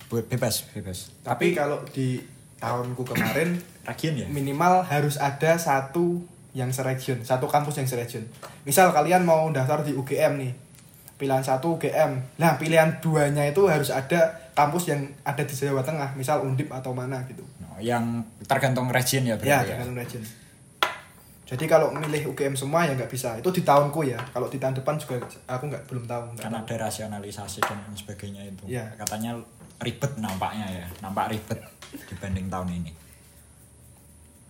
Be- 0.07 0.23
Bebas, 0.23 0.63
bebas. 0.71 1.11
tapi 1.19 1.51
kalau 1.51 1.83
di 1.91 2.23
tahunku 2.63 3.03
kemarin 3.03 3.59
Ragian 3.87 4.15
ya? 4.15 4.27
minimal 4.31 4.83
harus 4.87 5.19
ada 5.19 5.59
satu 5.59 6.23
yang 6.55 6.71
seregion 6.71 7.21
satu 7.27 7.43
kampus 7.47 7.75
yang 7.77 7.87
seregion. 7.87 8.23
Misal 8.63 8.95
kalian 8.95 9.27
mau 9.27 9.51
daftar 9.51 9.83
di 9.83 9.91
UGM 9.91 10.39
nih 10.39 10.51
pilihan 11.17 11.41
satu 11.41 11.75
UGM 11.75 12.37
nah 12.37 12.55
pilihan 12.55 12.97
duanya 12.97 13.43
itu 13.43 13.65
harus 13.65 13.89
ada 13.89 14.21
kampus 14.53 14.89
yang 14.89 15.01
ada 15.21 15.41
di 15.41 15.51
Jawa 15.51 15.81
Tengah 15.81 16.13
misal 16.13 16.41
Undip 16.41 16.69
atau 16.69 16.93
mana 16.93 17.21
gitu 17.25 17.41
No, 17.57 17.77
yang 17.77 18.05
tergantung 18.43 18.87
region 18.87 19.21
ya 19.21 19.33
ya 19.33 19.35
berarti 19.35 19.49
ya. 19.65 19.75
tergantung 19.75 19.97
region 19.97 20.23
jadi 21.47 21.63
kalau 21.65 21.87
milih 21.89 22.27
UGM 22.27 22.53
semua 22.53 22.83
ya 22.83 22.91
nggak 22.91 23.07
bisa 23.07 23.33
itu 23.33 23.47
di 23.49 23.63
tahunku 23.63 24.03
ya 24.03 24.19
kalau 24.29 24.45
di 24.45 24.59
tahun 24.59 24.75
depan 24.75 24.99
juga 24.99 25.15
aku 25.47 25.63
nggak 25.65 25.83
belum 25.87 26.03
tahu 26.03 26.23
nggak 26.35 26.43
Kan 26.43 26.51
tahu. 26.51 26.63
ada 26.67 26.75
rasionalisasi 26.83 27.59
dan 27.63 27.79
lain 27.79 27.95
sebagainya 27.95 28.41
itu. 28.43 28.63
Iya. 28.67 28.83
Katanya 28.99 29.39
ribet 29.79 30.11
nampaknya 30.19 30.67
ya, 30.67 30.85
nampak 30.99 31.31
ribet 31.31 31.55
dibanding 32.11 32.51
tahun 32.51 32.67
ini. 32.75 32.91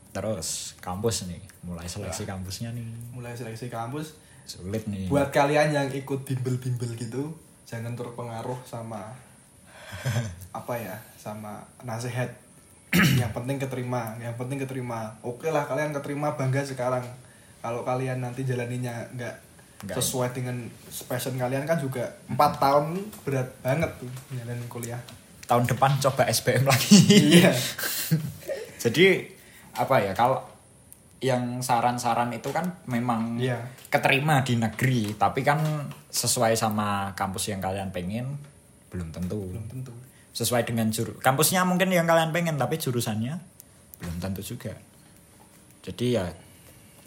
Terus 0.10 0.74
kampus 0.82 1.30
nih, 1.30 1.38
mulai 1.62 1.86
seleksi 1.86 2.26
kampusnya 2.26 2.74
nih. 2.74 2.82
mulai 3.14 3.38
seleksi 3.38 3.70
kampus 3.70 4.18
Sulit 4.48 4.88
nih. 4.88 5.12
buat 5.12 5.28
kalian 5.30 5.76
yang 5.76 5.88
ikut 5.92 6.24
bimbel-bimbel 6.24 6.96
gitu 6.96 7.36
jangan 7.68 8.00
terpengaruh 8.00 8.56
sama 8.64 9.12
apa 10.60 10.74
ya 10.80 10.96
sama 11.20 11.60
nasihat. 11.84 12.32
Yang 13.20 13.36
penting 13.36 13.60
keterima 13.60 14.16
yang 14.24 14.40
penting 14.40 14.64
keterima. 14.64 15.12
Oke 15.20 15.52
lah 15.52 15.68
kalian 15.68 15.92
keterima 15.92 16.40
bangga 16.40 16.64
sekarang. 16.64 17.04
Kalau 17.60 17.84
kalian 17.84 18.24
nanti 18.24 18.48
jalaninya 18.48 19.04
nggak 19.12 19.36
sesuai 19.92 20.32
dengan 20.32 20.72
passion 21.06 21.36
kalian 21.36 21.68
kan 21.68 21.78
juga 21.78 22.16
empat 22.32 22.58
tahun 22.64 23.12
berat 23.28 23.50
banget 23.60 23.92
tuh 24.00 24.08
jalanin 24.32 24.68
kuliah. 24.72 25.02
Tahun 25.52 25.68
depan 25.68 26.00
coba 26.00 26.32
SBM 26.32 26.64
lagi. 26.64 26.96
iya. 27.12 27.52
Jadi 28.84 29.36
apa 29.76 30.00
ya 30.00 30.16
kalau 30.16 30.40
yang 31.18 31.66
saran-saran 31.66 32.30
itu 32.30 32.54
kan 32.54 32.78
memang 32.86 33.42
Iya. 33.42 33.58
keterima 33.90 34.46
di 34.46 34.54
negeri, 34.56 35.18
tapi 35.18 35.42
kan 35.42 35.58
sesuai 36.14 36.54
sama 36.54 37.12
kampus 37.18 37.50
yang 37.50 37.58
kalian 37.58 37.90
pengen 37.90 38.38
belum 38.94 39.10
tentu. 39.10 39.50
belum 39.50 39.66
tentu 39.68 39.94
Sesuai 40.32 40.70
dengan 40.70 40.94
juru 40.94 41.18
kampusnya 41.18 41.66
mungkin 41.66 41.90
yang 41.90 42.06
kalian 42.06 42.30
pengen, 42.30 42.62
tapi 42.62 42.78
jurusannya 42.78 43.34
belum 43.98 44.22
tentu 44.22 44.46
juga. 44.46 44.78
Jadi 45.82 46.14
ya 46.14 46.30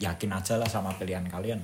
yakin 0.00 0.34
aja 0.34 0.58
lah 0.58 0.66
sama 0.66 0.90
pilihan 0.98 1.22
kalian. 1.28 1.62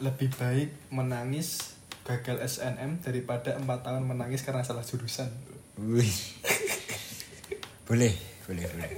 lebih 0.00 0.32
baik 0.32 0.70
menangis 0.88 1.76
gagal 2.08 2.40
SNM 2.40 3.04
daripada 3.04 3.52
empat 3.52 3.84
tahun 3.84 4.06
menangis 4.06 4.40
karena 4.40 4.64
salah 4.64 4.80
jurusan 4.80 5.28
Wih. 5.76 6.08
boleh, 7.84 8.14
boleh, 8.46 8.64
boleh. 8.64 8.90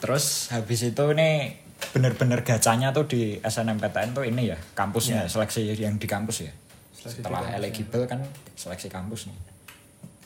Terus 0.00 0.48
habis 0.52 0.84
itu 0.84 1.04
nih 1.12 1.63
bener-bener 1.94 2.42
gacanya 2.42 2.90
tuh 2.90 3.06
di 3.06 3.38
SNMPTN 3.38 4.18
tuh 4.18 4.26
ini 4.26 4.50
ya 4.50 4.58
kampusnya 4.74 5.30
seleksi 5.30 5.70
yang 5.78 5.94
di 5.94 6.10
kampus 6.10 6.42
ya. 6.42 6.52
Seleksi 6.90 7.22
Setelah 7.22 7.46
kampus, 7.46 7.58
eligible 7.62 8.04
kan 8.10 8.20
seleksi 8.58 8.90
kampus 8.90 9.30
nih. 9.30 9.38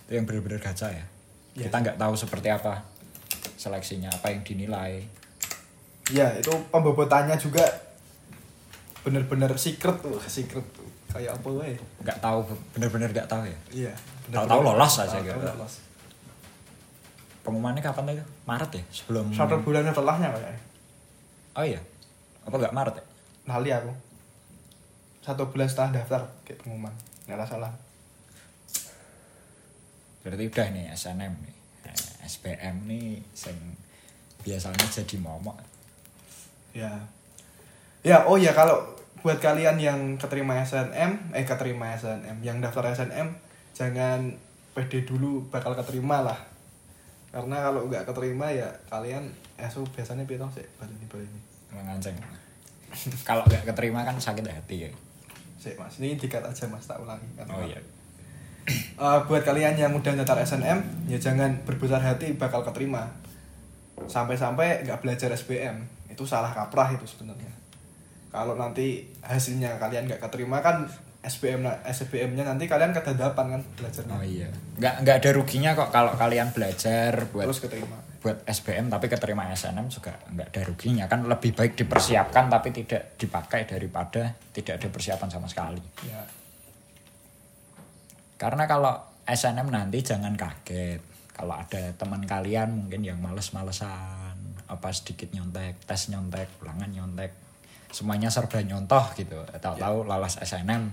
Itu 0.08 0.12
yang 0.16 0.24
bener-bener 0.24 0.56
gacha 0.64 0.88
ya. 0.88 1.04
Iya. 1.52 1.68
Kita 1.68 1.76
nggak 1.84 2.00
tahu 2.00 2.16
seperti 2.16 2.48
apa 2.48 2.80
seleksinya, 3.60 4.08
apa 4.08 4.32
yang 4.32 4.40
dinilai. 4.40 5.04
Ya 6.08 6.32
itu 6.40 6.56
pembobotannya 6.72 7.36
juga 7.36 7.68
bener-bener 9.04 9.52
secret 9.60 10.00
tuh, 10.00 10.16
secret 10.24 10.64
tuh. 10.72 10.88
Kayak 11.12 11.36
apa 11.36 11.48
wae. 11.52 11.76
Nggak 12.00 12.18
tahu, 12.24 12.48
bener-bener 12.72 13.12
nggak 13.12 13.28
tahu 13.28 13.44
ya. 13.44 13.58
Iya. 13.68 13.92
Tahu-tahu 14.32 14.60
lolos 14.64 14.94
aja 15.04 15.20
gitu. 15.20 15.36
lolos. 15.36 15.84
Pengumumannya 17.44 17.84
kapan 17.84 18.16
tuh? 18.16 18.28
Maret 18.48 18.70
ya? 18.72 18.84
Sebelum 18.88 19.28
Satu 19.36 19.60
bulan 19.60 19.84
setelahnya 19.84 20.32
kayaknya. 20.32 20.67
Oh 21.58 21.66
iya. 21.66 21.82
Apa 22.46 22.54
nggak 22.54 22.70
Maret 22.70 22.94
ya? 23.02 23.04
Lali 23.50 23.70
aku. 23.74 23.90
Satu 25.18 25.50
bulan 25.50 25.66
setelah 25.66 25.98
daftar 25.98 26.22
kayak 26.46 26.62
pengumuman. 26.62 26.94
Nggak 27.26 27.34
ada 27.34 27.46
salah. 27.50 27.72
Berarti 30.22 30.44
udah 30.46 30.66
nih 30.70 30.86
SNM 30.94 31.34
nih. 31.34 31.54
Eh, 31.90 31.98
SPM 32.30 32.76
nih 32.86 33.18
sing 33.34 33.58
biasanya 34.46 34.86
jadi 34.86 35.18
momok. 35.18 35.58
Ya. 36.78 36.94
Ya, 38.06 38.22
oh 38.30 38.38
ya 38.38 38.54
kalau 38.54 38.94
buat 39.26 39.42
kalian 39.42 39.82
yang 39.82 40.14
keterima 40.14 40.62
SNM, 40.62 41.34
eh 41.34 41.42
keterima 41.42 41.90
SNM, 41.98 42.38
yang 42.46 42.62
daftar 42.62 42.94
SNM 42.94 43.34
jangan 43.74 44.30
pede 44.78 45.02
dulu 45.02 45.50
bakal 45.50 45.74
keterima 45.74 46.22
lah. 46.22 46.38
Karena 47.38 47.56
kalau 47.62 47.86
nggak 47.86 48.02
keterima 48.02 48.50
ya 48.50 48.66
kalian 48.90 49.30
SU 49.70 49.86
biasanya 49.94 50.26
piye 50.26 50.42
toh 50.42 50.50
sih 50.50 50.66
balik 50.74 50.90
ini 50.92 51.06
balik 51.06 51.28
ini. 51.30 51.40
Menganceng. 51.70 52.18
Kalau 53.22 53.46
nggak 53.46 53.62
keterima 53.62 54.02
kan 54.02 54.18
sakit 54.18 54.42
hati 54.42 54.76
ya. 54.84 54.90
Sik 55.54 55.78
Mas, 55.78 56.02
ini 56.02 56.18
dikat 56.18 56.42
aja 56.42 56.66
Mas 56.66 56.82
tak 56.82 56.98
ulangi. 56.98 57.26
Karena- 57.38 57.54
Oh 57.54 57.62
iya. 57.62 57.78
Eh, 58.98 59.20
buat 59.24 59.40
kalian 59.40 59.78
yang 59.78 59.94
udah 59.94 60.12
daftar 60.18 60.42
SNM 60.42 61.08
ya 61.08 61.16
jangan 61.16 61.54
berbesar 61.62 62.02
hati 62.02 62.34
bakal 62.34 62.60
keterima. 62.60 63.06
Sampai-sampai 64.04 64.82
nggak 64.82 64.98
belajar 65.00 65.30
SBM 65.30 65.78
itu 66.10 66.26
salah 66.26 66.50
kaprah 66.50 66.90
itu 66.90 67.06
sebenarnya. 67.06 67.48
Kalau 68.28 68.54
nanti 68.54 69.08
hasilnya 69.22 69.78
kalian 69.78 70.04
nggak 70.04 70.20
keterima 70.20 70.60
kan 70.60 70.84
SBM 71.28 71.60
na- 71.60 71.78
SBM-nya 71.84 72.48
nanti 72.48 72.64
kalian 72.64 72.96
kedadapan 72.96 73.54
kan 73.54 73.62
belajarnya. 73.76 74.14
Oh 74.16 74.24
iya. 74.24 74.48
Nggak 74.80 74.94
nggak 75.04 75.16
ada 75.20 75.30
ruginya 75.36 75.70
kok 75.76 75.92
kalau 75.92 76.16
kalian 76.16 76.48
belajar 76.50 77.12
buat 77.28 77.44
Terus 77.44 77.60
keterima. 77.60 77.96
buat 78.18 78.42
SBM 78.42 78.90
tapi 78.90 79.06
keterima 79.06 79.46
SNM 79.52 79.86
juga 79.86 80.10
nggak 80.26 80.48
ada 80.50 80.62
ruginya 80.66 81.04
kan 81.06 81.22
lebih 81.22 81.54
baik 81.54 81.78
dipersiapkan 81.78 82.50
tapi 82.50 82.74
tidak 82.74 83.14
dipakai 83.14 83.62
daripada 83.62 84.34
tidak 84.50 84.80
ada 84.80 84.88
persiapan 84.88 85.28
sama 85.28 85.46
sekali. 85.46 85.78
Ya. 86.02 86.24
Karena 88.38 88.64
kalau 88.64 88.94
SNM 89.22 89.68
nanti 89.68 90.00
jangan 90.00 90.34
kaget. 90.34 91.02
Kalau 91.30 91.54
ada 91.54 91.94
teman 91.94 92.26
kalian 92.26 92.74
mungkin 92.74 93.06
yang 93.06 93.22
males-malesan, 93.22 94.34
apa 94.66 94.88
sedikit 94.90 95.30
nyontek, 95.30 95.78
tes 95.86 96.10
nyontek, 96.10 96.50
ulangan 96.58 96.90
nyontek, 96.90 97.30
semuanya 97.94 98.26
serba 98.26 98.58
nyontoh 98.58 99.04
gitu. 99.14 99.38
Tahu-tahu 99.54 100.02
lolos 100.02 100.34
SNM, 100.42 100.90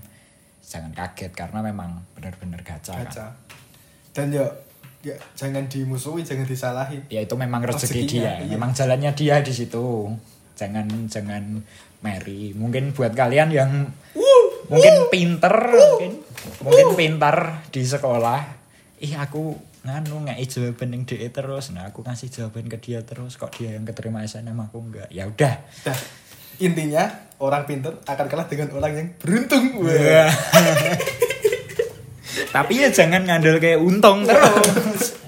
jangan 0.65 0.91
kaget 0.91 1.32
karena 1.38 1.62
memang 1.62 2.01
benar-benar 2.17 2.65
gacha, 2.65 2.97
kan. 2.97 3.06
Baca. 3.06 3.25
Dan 4.12 4.34
ya, 4.34 4.45
ya 5.06 5.15
jangan 5.38 5.69
dimusuhi, 5.69 6.25
jangan 6.25 6.49
disalahin. 6.49 7.06
Ya 7.13 7.21
itu 7.21 7.36
memang 7.38 7.62
rezeki 7.62 8.10
Rezekinya, 8.10 8.34
dia, 8.41 8.43
iya. 8.43 8.51
memang 8.58 8.73
jalannya 8.73 9.12
dia 9.13 9.45
di 9.45 9.54
situ. 9.54 10.10
Jangan 10.58 10.88
jangan 11.06 11.62
Mary. 12.01 12.58
Mungkin 12.58 12.97
buat 12.97 13.13
kalian 13.13 13.54
yang 13.54 13.71
mungkin 14.71 14.95
pinter, 15.13 15.54
mungkin 15.69 16.12
mungkin 16.65 16.88
pintar 16.97 17.65
di 17.69 17.86
sekolah. 17.86 18.41
Ih 19.04 19.13
aku 19.19 19.54
nganu 19.86 20.25
nggak 20.25 20.41
jawaban 20.49 20.97
yang 20.97 21.04
DE 21.06 21.30
terus. 21.30 21.69
Nah 21.69 21.93
aku 21.93 22.01
ngasih 22.01 22.34
jawaban 22.34 22.65
ke 22.65 22.82
dia 22.82 23.06
terus. 23.06 23.38
Kok 23.38 23.54
dia 23.54 23.78
yang 23.78 23.86
keterima 23.86 24.25
SNM 24.25 24.58
aku 24.58 24.82
enggak? 24.82 25.10
Ya 25.13 25.30
udah. 25.30 25.62
Dah. 25.86 25.99
Intinya 26.63 27.24
orang 27.39 27.63
pinter 27.67 27.91
akan 28.04 28.26
kalah 28.28 28.48
dengan 28.48 28.67
orang 28.76 28.91
yang 28.95 29.08
beruntung. 29.19 29.84
Wah. 29.84 30.32
Tapi 32.56 32.74
ya 32.80 32.88
jangan 32.88 33.28
ngandel 33.28 33.60
kayak 33.60 33.80
untung 33.80 34.24
terus. 34.24 35.19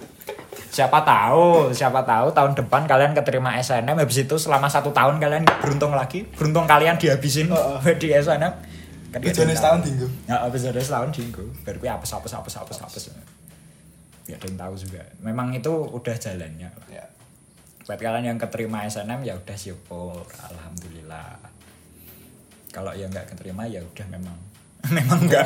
siapa 0.71 1.01
tahu, 1.01 1.73
siapa 1.73 2.05
tahu 2.05 2.29
tahun 2.31 2.53
depan 2.53 2.85
kalian 2.85 3.17
keterima 3.17 3.57
SNM 3.57 3.97
habis 3.97 4.21
itu 4.21 4.35
selama 4.37 4.69
satu 4.69 4.93
tahun 4.93 5.17
kalian 5.17 5.43
beruntung 5.57 5.91
lagi, 5.91 6.21
beruntung 6.37 6.69
kalian 6.69 7.01
dihabisin 7.01 7.49
Heeh. 7.49 7.97
di 8.01 8.13
SNM. 8.13 8.53
Kan 9.07 9.17
ada 9.17 9.25
Tujuannya 9.25 9.55
yang 9.55 9.57
setahun 9.57 9.79
tahu. 9.81 9.87
tinggu. 9.87 10.07
Ya, 10.27 10.35
habis 10.43 10.61
ada 10.67 10.81
setahun 10.83 11.09
dinggo. 11.15 11.43
Baru 11.65 11.77
kuwi 11.81 11.89
apes 11.89 12.11
apes 12.13 12.33
apes 12.35 12.55
apes 12.59 12.77
apes. 12.77 13.03
Gak 14.27 14.37
ada 14.37 14.45
yang 14.45 14.59
tahu 14.59 14.73
juga. 14.75 15.01
Memang 15.23 15.47
itu 15.55 15.71
udah 15.71 16.15
jalannya. 16.19 16.69
Ya. 16.91 17.05
Buat 17.87 17.97
kalian 17.97 18.35
yang 18.35 18.37
keterima 18.37 18.83
SNM 18.83 19.23
ya 19.23 19.33
udah 19.33 19.57
syukur, 19.57 20.27
alhamdulillah. 20.43 21.39
Kalau 22.77 22.93
yang 22.93 23.09
nggak 23.09 23.33
keterima 23.33 23.65
ya 23.65 23.81
udah 23.81 24.05
memang 24.05 24.37
memang 25.01 25.19
nggak 25.25 25.45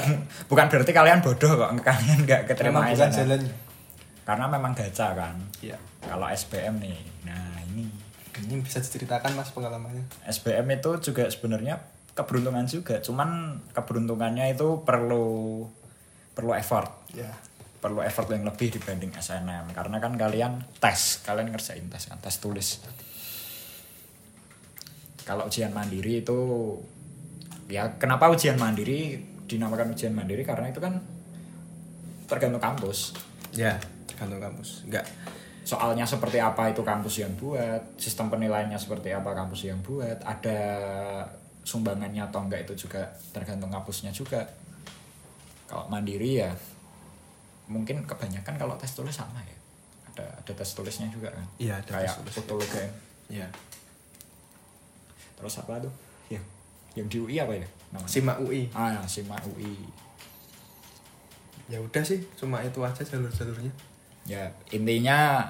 bukan 0.52 0.68
berarti 0.68 0.92
kalian 0.92 1.24
bodoh 1.24 1.56
kok 1.56 1.72
kalian 1.80 2.20
nggak 2.28 2.42
keterima 2.52 2.84
Memang 2.84 2.92
bukan 2.92 3.10
jalannya. 3.16 3.54
Karena 4.22 4.46
memang 4.52 4.72
gacha 4.76 5.08
kan. 5.16 5.40
Iya. 5.64 5.80
Kalau 6.04 6.28
SBM 6.28 6.76
nih, 6.78 7.00
nah 7.24 7.56
ini 7.72 7.88
Ini 8.32 8.60
bisa 8.60 8.80
diceritakan 8.80 9.36
mas 9.36 9.52
pengalamannya. 9.52 10.04
SBM 10.28 10.68
itu 10.76 10.92
juga 11.12 11.28
sebenarnya 11.28 11.80
keberuntungan 12.12 12.68
juga, 12.68 13.00
cuman 13.00 13.60
keberuntungannya 13.72 14.52
itu 14.52 14.84
perlu 14.84 15.64
perlu 16.32 16.52
effort, 16.56 16.92
Ya. 17.12 17.28
perlu 17.80 18.00
effort 18.02 18.28
yang 18.32 18.44
lebih 18.44 18.72
dibanding 18.72 19.12
SNM 19.16 19.72
karena 19.72 19.98
kan 20.00 20.16
kalian 20.16 20.64
tes, 20.80 21.20
kalian 21.24 21.52
ngerjain 21.52 21.88
tes 21.88 22.04
kan, 22.08 22.20
tes 22.20 22.36
tulis. 22.40 22.82
Kalau 25.22 25.46
ujian 25.48 25.72
mandiri 25.72 26.24
itu 26.26 26.40
ya 27.72 27.88
kenapa 27.96 28.28
ujian 28.28 28.60
mandiri 28.60 29.16
dinamakan 29.48 29.96
ujian 29.96 30.12
mandiri 30.12 30.44
karena 30.44 30.68
itu 30.68 30.84
kan 30.84 31.00
tergantung 32.28 32.64
kampus. 32.64 33.16
Ya. 33.56 33.76
Tergantung 34.08 34.40
kampus. 34.40 34.84
Enggak. 34.88 35.08
soalnya 35.62 36.04
seperti 36.04 36.42
apa 36.42 36.74
itu 36.74 36.82
kampus 36.82 37.22
yang 37.22 37.32
buat, 37.38 37.96
sistem 37.96 38.34
penilaiannya 38.34 38.76
seperti 38.76 39.14
apa 39.14 39.32
kampus 39.32 39.70
yang 39.70 39.78
buat, 39.86 40.18
ada 40.26 40.60
sumbangannya 41.62 42.26
atau 42.28 42.42
enggak 42.44 42.66
itu 42.66 42.90
juga 42.90 43.06
tergantung 43.30 43.70
kampusnya 43.70 44.10
juga. 44.10 44.42
Kalau 45.70 45.86
mandiri 45.88 46.44
ya 46.44 46.52
mungkin 47.70 48.04
kebanyakan 48.04 48.58
kalau 48.58 48.76
tes 48.76 48.92
tulis 48.92 49.14
sama 49.16 49.40
ya. 49.46 49.58
Ada 50.12 50.26
ada 50.44 50.52
tes 50.52 50.72
tulisnya 50.76 51.08
juga 51.08 51.32
kan. 51.32 51.46
Iya, 51.62 51.78
ada 51.80 51.88
tes 51.88 51.94
Kayak 51.94 52.16
tulis. 52.20 52.34
foto 52.36 52.54
UGM. 52.60 52.92
Ya. 53.32 53.48
Terus 55.40 55.56
apa 55.62 55.74
tuh? 55.88 55.94
Ya, 56.92 57.04
yang 57.04 57.08
di 57.08 57.18
UI 57.24 57.36
apa 57.40 57.54
ya? 57.56 57.68
Namanya? 57.96 58.10
Simak 58.12 58.38
UI. 58.44 58.62
Ah, 58.76 58.96
ya, 58.96 59.02
Sima 59.08 59.36
UI. 59.48 59.76
Ya 61.72 61.80
udah 61.80 62.04
sih, 62.04 62.20
cuma 62.36 62.60
itu 62.60 62.84
aja 62.84 63.00
jalur-jalurnya. 63.00 63.72
Ya, 64.28 64.52
intinya 64.76 65.48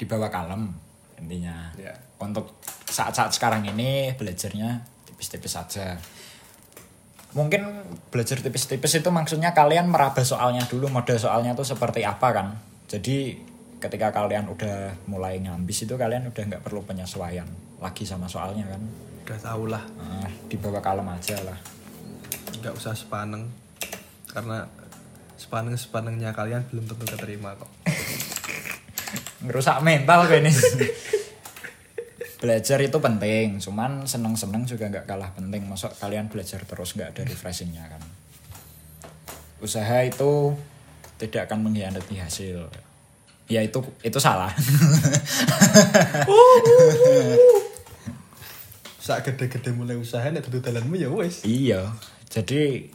dibawa 0.00 0.32
kalem 0.32 0.72
intinya. 1.20 1.74
Ya. 1.76 1.92
Untuk 2.22 2.54
saat-saat 2.88 3.34
sekarang 3.34 3.66
ini 3.66 4.14
belajarnya 4.16 4.80
tipis-tipis 5.04 5.52
saja. 5.58 5.98
Mungkin 7.36 7.60
belajar 8.08 8.40
tipis-tipis 8.40 9.04
itu 9.04 9.10
maksudnya 9.12 9.52
kalian 9.52 9.92
meraba 9.92 10.24
soalnya 10.24 10.64
dulu, 10.64 10.88
model 10.88 11.20
soalnya 11.20 11.52
tuh 11.52 11.66
seperti 11.66 12.06
apa 12.08 12.32
kan. 12.32 12.56
Jadi 12.88 13.36
ketika 13.78 14.10
kalian 14.10 14.48
udah 14.48 15.06
mulai 15.06 15.38
ngambis 15.38 15.86
itu 15.86 15.94
kalian 15.94 16.32
udah 16.32 16.42
nggak 16.48 16.62
perlu 16.64 16.82
penyesuaian 16.88 17.46
lagi 17.78 18.08
sama 18.08 18.26
soalnya 18.26 18.64
kan. 18.64 18.82
Udah 19.28 19.40
tau 19.44 19.68
lah. 19.68 19.84
Nah, 20.00 20.32
dibawa 20.48 20.80
kalem 20.80 21.12
aja 21.12 21.36
lah. 21.44 21.60
Nggak 22.64 22.72
usah 22.72 22.96
sepaneng. 22.96 23.44
Karena 24.32 24.64
sepaneng-sepanengnya 25.36 26.32
kalian 26.32 26.64
belum 26.72 26.88
tentu 26.88 27.04
keterima 27.04 27.52
kok. 27.60 27.68
ngerusak 29.38 29.78
mental 29.86 30.26
kayak 30.26 30.42
ini 30.44 30.52
belajar 32.42 32.78
itu 32.82 32.98
penting 32.98 33.58
cuman 33.58 34.06
seneng-seneng 34.06 34.66
juga 34.66 34.90
nggak 34.90 35.06
kalah 35.06 35.30
penting 35.34 35.66
masuk 35.66 35.90
kalian 35.98 36.28
belajar 36.30 36.62
terus 36.62 36.94
nggak 36.94 37.10
ada 37.14 37.22
refreshingnya 37.26 37.82
kan 37.86 38.02
usaha 39.58 40.02
itu 40.06 40.54
tidak 41.18 41.50
akan 41.50 41.66
mengkhianati 41.66 42.14
hasil 42.18 42.70
ya 43.50 43.62
itu 43.62 43.82
itu 44.06 44.18
salah 44.22 44.54
Saat 49.08 49.24
gede-gede 49.24 49.72
mulai 49.72 49.96
usaha 49.96 50.20
nek 50.28 50.44
tentu 50.44 50.60
dalanmu 50.60 50.92
ya 51.00 51.08
wes. 51.08 51.40
iya. 51.48 51.96
Jadi 52.28 52.92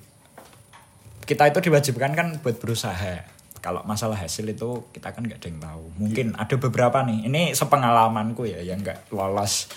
kita 1.26 1.50
itu 1.50 1.58
diwajibkan 1.66 2.14
kan 2.14 2.38
buat 2.38 2.62
berusaha. 2.62 3.26
Kalau 3.66 3.82
masalah 3.90 4.22
hasil 4.22 4.46
itu 4.46 4.94
kita 4.94 5.10
kan 5.10 5.26
nggak 5.26 5.42
ada 5.42 5.50
yang 5.50 5.58
tahu. 5.58 5.84
Mungkin 5.98 6.38
ada 6.38 6.54
beberapa 6.62 7.02
nih. 7.02 7.26
Ini 7.26 7.58
sepengalamanku 7.58 8.46
ya 8.46 8.62
yang 8.62 8.86
nggak 8.86 9.10
lolos 9.10 9.74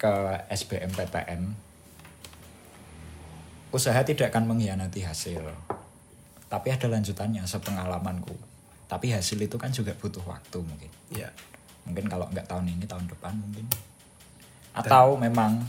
ke 0.00 0.14
SBMPTN 0.48 1.52
usaha 3.68 4.00
tidak 4.00 4.32
akan 4.32 4.48
mengkhianati 4.48 5.04
hasil. 5.04 5.44
Tapi 6.48 6.68
ada 6.72 6.88
lanjutannya 6.88 7.44
sepengalamanku. 7.44 8.32
Tapi 8.88 9.12
hasil 9.12 9.36
itu 9.44 9.60
kan 9.60 9.68
juga 9.68 9.92
butuh 9.92 10.24
waktu 10.24 10.56
mungkin. 10.56 10.88
Iya. 11.12 11.28
mungkin 11.82 12.06
kalau 12.06 12.30
nggak 12.30 12.46
tahun 12.46 12.78
ini 12.78 12.86
tahun 12.86 13.10
depan 13.10 13.34
mungkin 13.42 13.66
atau 14.72 15.20
memang 15.20 15.60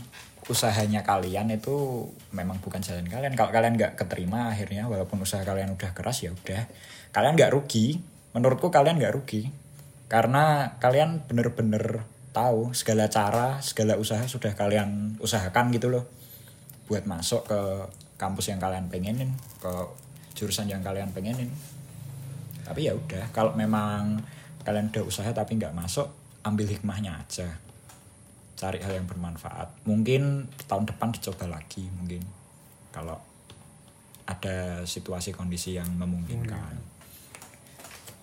usahanya 0.44 1.00
kalian 1.00 1.48
itu 1.52 2.08
memang 2.32 2.60
bukan 2.60 2.80
jalan 2.84 3.08
kalian. 3.08 3.32
Kalau 3.32 3.52
kalian 3.52 3.76
nggak 3.80 3.96
keterima 3.96 4.52
akhirnya 4.52 4.88
walaupun 4.88 5.24
usaha 5.24 5.40
kalian 5.40 5.72
udah 5.72 5.90
keras 5.96 6.24
ya 6.24 6.32
udah. 6.32 6.68
Kalian 7.12 7.36
nggak 7.36 7.52
rugi. 7.52 8.00
Menurutku 8.36 8.68
kalian 8.68 9.00
nggak 9.00 9.14
rugi. 9.16 9.48
Karena 10.08 10.76
kalian 10.76 11.24
bener-bener 11.24 12.04
tahu 12.34 12.74
segala 12.76 13.08
cara 13.08 13.62
segala 13.62 13.96
usaha 13.96 14.20
sudah 14.26 14.52
kalian 14.52 15.16
usahakan 15.20 15.72
gitu 15.72 15.88
loh. 15.88 16.04
Buat 16.88 17.08
masuk 17.08 17.48
ke 17.48 17.60
kampus 18.20 18.52
yang 18.52 18.60
kalian 18.60 18.92
pengenin 18.92 19.32
ke 19.64 19.72
jurusan 20.36 20.68
yang 20.68 20.84
kalian 20.84 21.08
pengenin. 21.16 21.48
Tapi 22.64 22.88
ya 22.88 22.92
udah 22.92 23.32
kalau 23.32 23.56
memang 23.56 24.20
kalian 24.64 24.92
udah 24.92 25.04
usaha 25.04 25.28
tapi 25.32 25.56
nggak 25.56 25.76
masuk 25.76 26.08
ambil 26.44 26.68
hikmahnya 26.68 27.16
aja 27.20 27.63
cari 28.54 28.78
hal 28.80 28.94
yang 28.96 29.06
bermanfaat. 29.06 29.86
Mungkin 29.86 30.48
tahun 30.66 30.86
depan 30.88 31.14
dicoba 31.14 31.50
lagi 31.50 31.86
mungkin. 31.90 32.22
Kalau 32.94 33.18
ada 34.24 34.86
situasi 34.88 35.34
kondisi 35.36 35.76
yang 35.76 35.90
memungkinkan. 35.98 36.74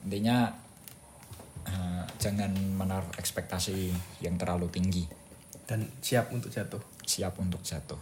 Intinya 0.07 0.49
eh, 1.67 2.05
jangan 2.17 2.51
menaruh 2.55 3.13
ekspektasi 3.19 3.93
yang 4.23 4.39
terlalu 4.39 4.71
tinggi. 4.71 5.05
Dan 5.67 5.87
siap 6.03 6.33
untuk 6.33 6.51
jatuh. 6.51 6.81
siap 7.01 7.35
untuk 7.43 7.59
jatuh. 7.59 7.99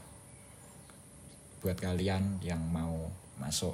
Buat 1.65 1.81
kalian 1.81 2.39
yang 2.45 2.61
mau 2.61 3.09
masuk 3.41 3.73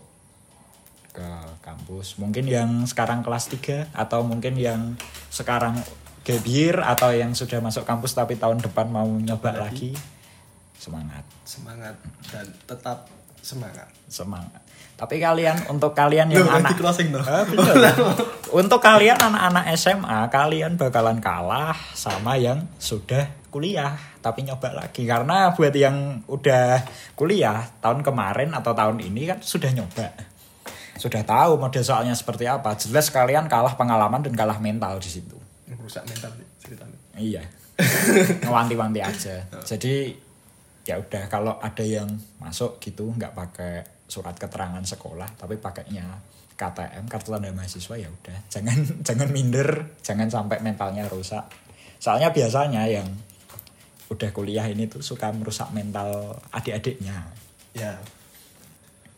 ke 1.15 1.30
kampus 1.63 2.20
mungkin 2.20 2.44
yang 2.44 2.84
sekarang 2.84 3.24
kelas 3.24 3.48
3 3.48 3.96
atau 3.96 4.20
mungkin 4.28 4.60
yang 4.60 5.00
sekarang 5.32 5.80
gap 6.25 6.43
year 6.49 6.81
atau 6.81 7.13
yang 7.13 7.38
sudah 7.38 7.61
masuk 7.61 7.85
kampus 7.85 8.17
tapi 8.17 8.33
tahun 8.35 8.57
depan 8.57 8.89
mau 8.89 9.05
nyoba 9.05 9.69
lagi. 9.69 9.93
semangat. 10.75 11.23
Semangat 11.45 11.95
dan 12.33 12.45
tetap 12.65 13.05
semangat. 13.45 13.88
Semangat. 14.09 14.61
Tapi 14.95 15.21
kalian 15.21 15.69
untuk 15.69 15.93
kalian 15.93 16.33
yang 16.33 16.49
Loh, 16.49 16.55
anak 16.55 16.81
closing 16.81 17.13
dong. 17.13 17.23
Ah, 17.23 17.45
untuk 18.59 18.81
kalian 18.81 19.19
anak-anak 19.21 19.75
SMA 19.77 20.19
kalian 20.33 20.79
bakalan 20.81 21.21
kalah 21.21 21.77
sama 21.93 22.39
yang 22.41 22.65
sudah 22.81 23.29
kuliah 23.53 23.93
tapi 24.19 24.47
nyoba 24.47 24.73
lagi. 24.73 25.05
Karena 25.05 25.53
buat 25.53 25.75
yang 25.77 26.25
udah 26.25 26.81
kuliah 27.13 27.69
tahun 27.83 28.01
kemarin 28.01 28.55
atau 28.57 28.73
tahun 28.73 29.03
ini 29.03 29.29
kan 29.29 29.39
sudah 29.43 29.69
nyoba. 29.75 30.09
Sudah 30.95 31.21
tahu 31.27 31.59
model 31.59 31.83
soalnya 31.83 32.15
seperti 32.15 32.47
apa. 32.47 32.73
Jelas 32.79 33.11
kalian 33.11 33.51
kalah 33.51 33.75
pengalaman 33.75 34.23
dan 34.23 34.33
kalah 34.33 34.57
mental 34.63 34.97
di 34.97 35.11
situ 35.11 35.35
merusak 35.69 36.06
mental 36.06 36.32
ceritanya. 36.62 36.97
Iya. 37.17 37.43
Ngewanti-wanti 38.45 39.01
aja. 39.01 39.36
Jadi 39.65 40.13
ya 40.86 41.01
udah 41.01 41.25
kalau 41.28 41.58
ada 41.58 41.82
yang 41.82 42.08
masuk 42.38 42.78
gitu 42.78 43.10
nggak 43.10 43.34
pakai 43.34 43.82
surat 44.06 44.38
keterangan 44.38 44.86
sekolah 44.86 45.25
tapi 45.34 45.58
pakainya 45.58 46.06
KTM 46.54 47.10
kartu 47.10 47.34
tanda 47.34 47.49
mahasiswa 47.51 47.95
ya 47.97 48.08
udah. 48.08 48.38
Jangan 48.47 48.78
jangan 49.08 49.30
minder 49.34 49.97
jangan 50.06 50.30
sampai 50.30 50.62
mentalnya 50.62 51.10
rusak. 51.10 51.43
Soalnya 51.99 52.30
biasanya 52.30 52.86
yang 52.86 53.10
udah 54.06 54.30
kuliah 54.30 54.69
ini 54.69 54.86
tuh 54.86 55.01
suka 55.01 55.34
merusak 55.34 55.73
mental 55.73 56.38
adik-adiknya. 56.54 57.25
Ya 57.73 57.97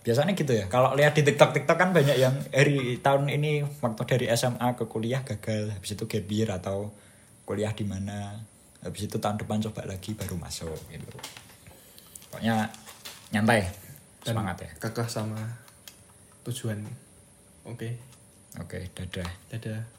biasanya 0.07 0.39
gitu 0.39 0.55
ya. 0.55 0.71
Kalau 0.71 0.95
lihat 0.95 1.19
di 1.19 1.27
TikTok 1.27 1.51
TikTok 1.51 1.75
kan 1.75 1.91
banyak 1.91 2.15
yang 2.15 2.31
dari 2.47 2.95
tahun 3.03 3.27
ini 3.27 3.67
waktu 3.83 4.07
dari 4.07 4.25
SMA 4.31 4.79
ke 4.79 4.87
kuliah 4.87 5.19
gagal. 5.27 5.75
Habis 5.75 5.99
itu 5.99 6.07
gap 6.07 6.23
year 6.31 6.47
atau 6.55 6.95
kuliah 7.43 7.75
di 7.75 7.83
mana. 7.83 8.39
Habis 8.79 9.11
itu 9.11 9.19
tahun 9.19 9.35
depan 9.35 9.59
coba 9.67 9.83
lagi 9.83 10.15
baru 10.15 10.39
masuk 10.39 10.79
gitu. 10.87 11.11
Pokoknya 12.31 12.71
nyantai 13.35 13.67
Dan 14.23 14.31
semangat 14.31 14.63
ya. 14.63 14.71
kekeh 14.79 15.11
sama 15.11 15.43
tujuan. 16.47 16.79
Oke. 17.67 17.99
Oke 18.55 18.87
dadah. 18.95 19.27
Dadah 19.51 19.96